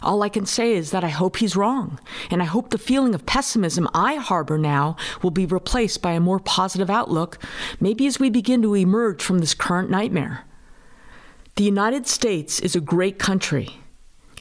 All 0.02 0.22
I 0.22 0.30
can 0.30 0.46
say 0.46 0.72
is 0.72 0.90
that 0.90 1.04
I 1.04 1.10
hope 1.10 1.36
he's 1.36 1.54
wrong, 1.54 2.00
and 2.30 2.40
I 2.40 2.46
hope 2.46 2.70
the 2.70 2.78
feeling 2.78 3.14
of 3.14 3.26
pessimism 3.26 3.86
I 3.92 4.14
harbor 4.14 4.56
now 4.56 4.96
will 5.22 5.30
be 5.30 5.44
replaced 5.44 6.00
by 6.00 6.12
a 6.12 6.20
more 6.20 6.40
positive 6.40 6.88
outlook, 6.88 7.38
maybe 7.78 8.06
as 8.06 8.18
we 8.18 8.30
begin 8.30 8.62
to 8.62 8.74
emerge 8.74 9.22
from 9.22 9.40
this 9.40 9.52
current 9.52 9.90
nightmare. 9.90 10.46
The 11.56 11.64
United 11.64 12.06
States 12.06 12.58
is 12.60 12.74
a 12.74 12.80
great 12.80 13.18
country, 13.18 13.80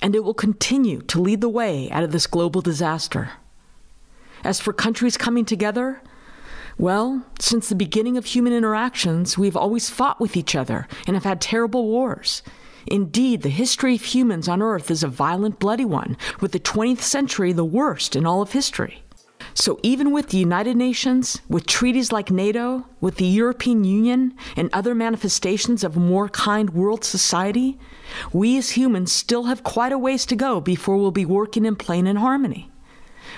and 0.01 0.15
it 0.15 0.23
will 0.23 0.33
continue 0.33 1.01
to 1.01 1.19
lead 1.19 1.41
the 1.41 1.49
way 1.49 1.91
out 1.91 2.03
of 2.03 2.13
this 2.13 2.27
global 2.27 2.61
disaster. 2.61 3.31
As 4.43 4.59
for 4.59 4.73
countries 4.73 5.17
coming 5.17 5.45
together, 5.45 6.01
well, 6.77 7.25
since 7.39 7.67
the 7.67 7.75
beginning 7.75 8.17
of 8.17 8.25
human 8.25 8.53
interactions, 8.53 9.37
we've 9.37 9.57
always 9.57 9.89
fought 9.89 10.21
with 10.21 10.37
each 10.37 10.55
other 10.55 10.87
and 11.05 11.15
have 11.15 11.25
had 11.25 11.41
terrible 11.41 11.85
wars. 11.87 12.41
Indeed, 12.87 13.41
the 13.41 13.49
history 13.49 13.95
of 13.95 14.01
humans 14.01 14.47
on 14.47 14.61
Earth 14.61 14.89
is 14.89 15.03
a 15.03 15.09
violent, 15.09 15.59
bloody 15.59 15.83
one, 15.83 16.15
with 16.39 16.53
the 16.53 16.59
20th 16.59 17.01
century 17.01 17.51
the 17.51 17.65
worst 17.65 18.15
in 18.15 18.25
all 18.25 18.41
of 18.41 18.53
history. 18.53 19.03
So, 19.53 19.79
even 19.83 20.11
with 20.11 20.29
the 20.29 20.37
United 20.37 20.77
Nations, 20.77 21.41
with 21.49 21.65
treaties 21.65 22.11
like 22.11 22.31
NATO, 22.31 22.85
with 23.01 23.17
the 23.17 23.25
European 23.25 23.83
Union, 23.83 24.33
and 24.55 24.69
other 24.71 24.95
manifestations 24.95 25.83
of 25.83 25.97
a 25.97 25.99
more 25.99 26.29
kind 26.29 26.69
world 26.69 27.03
society, 27.03 27.77
we 28.31 28.57
as 28.57 28.71
humans 28.71 29.11
still 29.11 29.45
have 29.45 29.63
quite 29.63 29.91
a 29.91 29.97
ways 29.97 30.25
to 30.27 30.35
go 30.35 30.61
before 30.61 30.97
we'll 30.97 31.11
be 31.11 31.25
working 31.25 31.65
in 31.65 31.75
plain 31.75 32.07
and 32.07 32.19
harmony. 32.19 32.71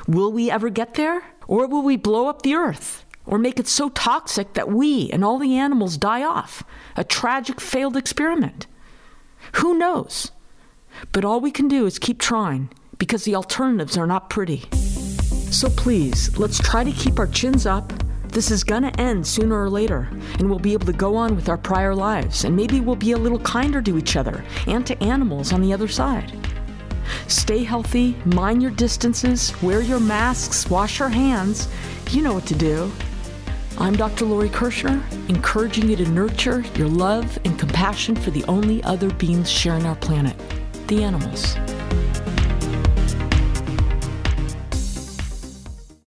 Will 0.07 0.31
we 0.31 0.49
ever 0.49 0.69
get 0.69 0.95
there? 0.95 1.23
Or 1.47 1.67
will 1.67 1.83
we 1.83 1.97
blow 1.97 2.27
up 2.27 2.41
the 2.41 2.55
earth? 2.55 3.05
Or 3.25 3.37
make 3.37 3.59
it 3.59 3.67
so 3.67 3.89
toxic 3.89 4.53
that 4.53 4.69
we 4.69 5.09
and 5.11 5.23
all 5.23 5.37
the 5.37 5.55
animals 5.57 5.97
die 5.97 6.23
off? 6.23 6.63
A 6.95 7.03
tragic 7.03 7.61
failed 7.61 7.95
experiment. 7.95 8.67
Who 9.53 9.77
knows? 9.77 10.31
But 11.11 11.25
all 11.25 11.39
we 11.39 11.51
can 11.51 11.67
do 11.67 11.85
is 11.85 11.99
keep 11.99 12.19
trying 12.19 12.69
because 12.97 13.23
the 13.23 13.35
alternatives 13.35 13.97
are 13.97 14.07
not 14.07 14.29
pretty. 14.29 14.67
So 15.51 15.69
please, 15.69 16.37
let's 16.37 16.59
try 16.59 16.83
to 16.83 16.91
keep 16.91 17.19
our 17.19 17.27
chins 17.27 17.65
up. 17.65 17.91
This 18.29 18.49
is 18.49 18.63
gonna 18.63 18.93
end 18.97 19.27
sooner 19.27 19.61
or 19.61 19.69
later, 19.69 20.07
and 20.39 20.49
we'll 20.49 20.59
be 20.59 20.71
able 20.71 20.85
to 20.85 20.93
go 20.93 21.17
on 21.17 21.35
with 21.35 21.49
our 21.49 21.57
prior 21.57 21.93
lives, 21.93 22.45
and 22.45 22.55
maybe 22.55 22.79
we'll 22.79 22.95
be 22.95 23.11
a 23.11 23.17
little 23.17 23.39
kinder 23.39 23.81
to 23.81 23.97
each 23.97 24.15
other 24.15 24.45
and 24.67 24.87
to 24.87 25.03
animals 25.03 25.51
on 25.51 25.61
the 25.61 25.73
other 25.73 25.89
side. 25.89 26.31
Stay 27.27 27.63
healthy, 27.63 28.15
mind 28.25 28.61
your 28.61 28.71
distances, 28.71 29.53
wear 29.61 29.81
your 29.81 29.99
masks, 29.99 30.69
wash 30.69 30.99
your 30.99 31.09
hands. 31.09 31.67
You 32.09 32.21
know 32.21 32.33
what 32.33 32.45
to 32.47 32.55
do. 32.55 32.91
I'm 33.77 33.95
Dr. 33.95 34.25
Lori 34.25 34.49
Kirschner, 34.49 35.01
encouraging 35.29 35.89
you 35.89 35.95
to 35.95 36.09
nurture 36.09 36.61
your 36.75 36.87
love 36.87 37.39
and 37.45 37.57
compassion 37.57 38.15
for 38.15 38.31
the 38.31 38.43
only 38.45 38.83
other 38.83 39.09
beings 39.13 39.49
sharing 39.49 39.85
our 39.85 39.95
planet 39.95 40.35
the 40.87 41.03
animals. 41.03 41.55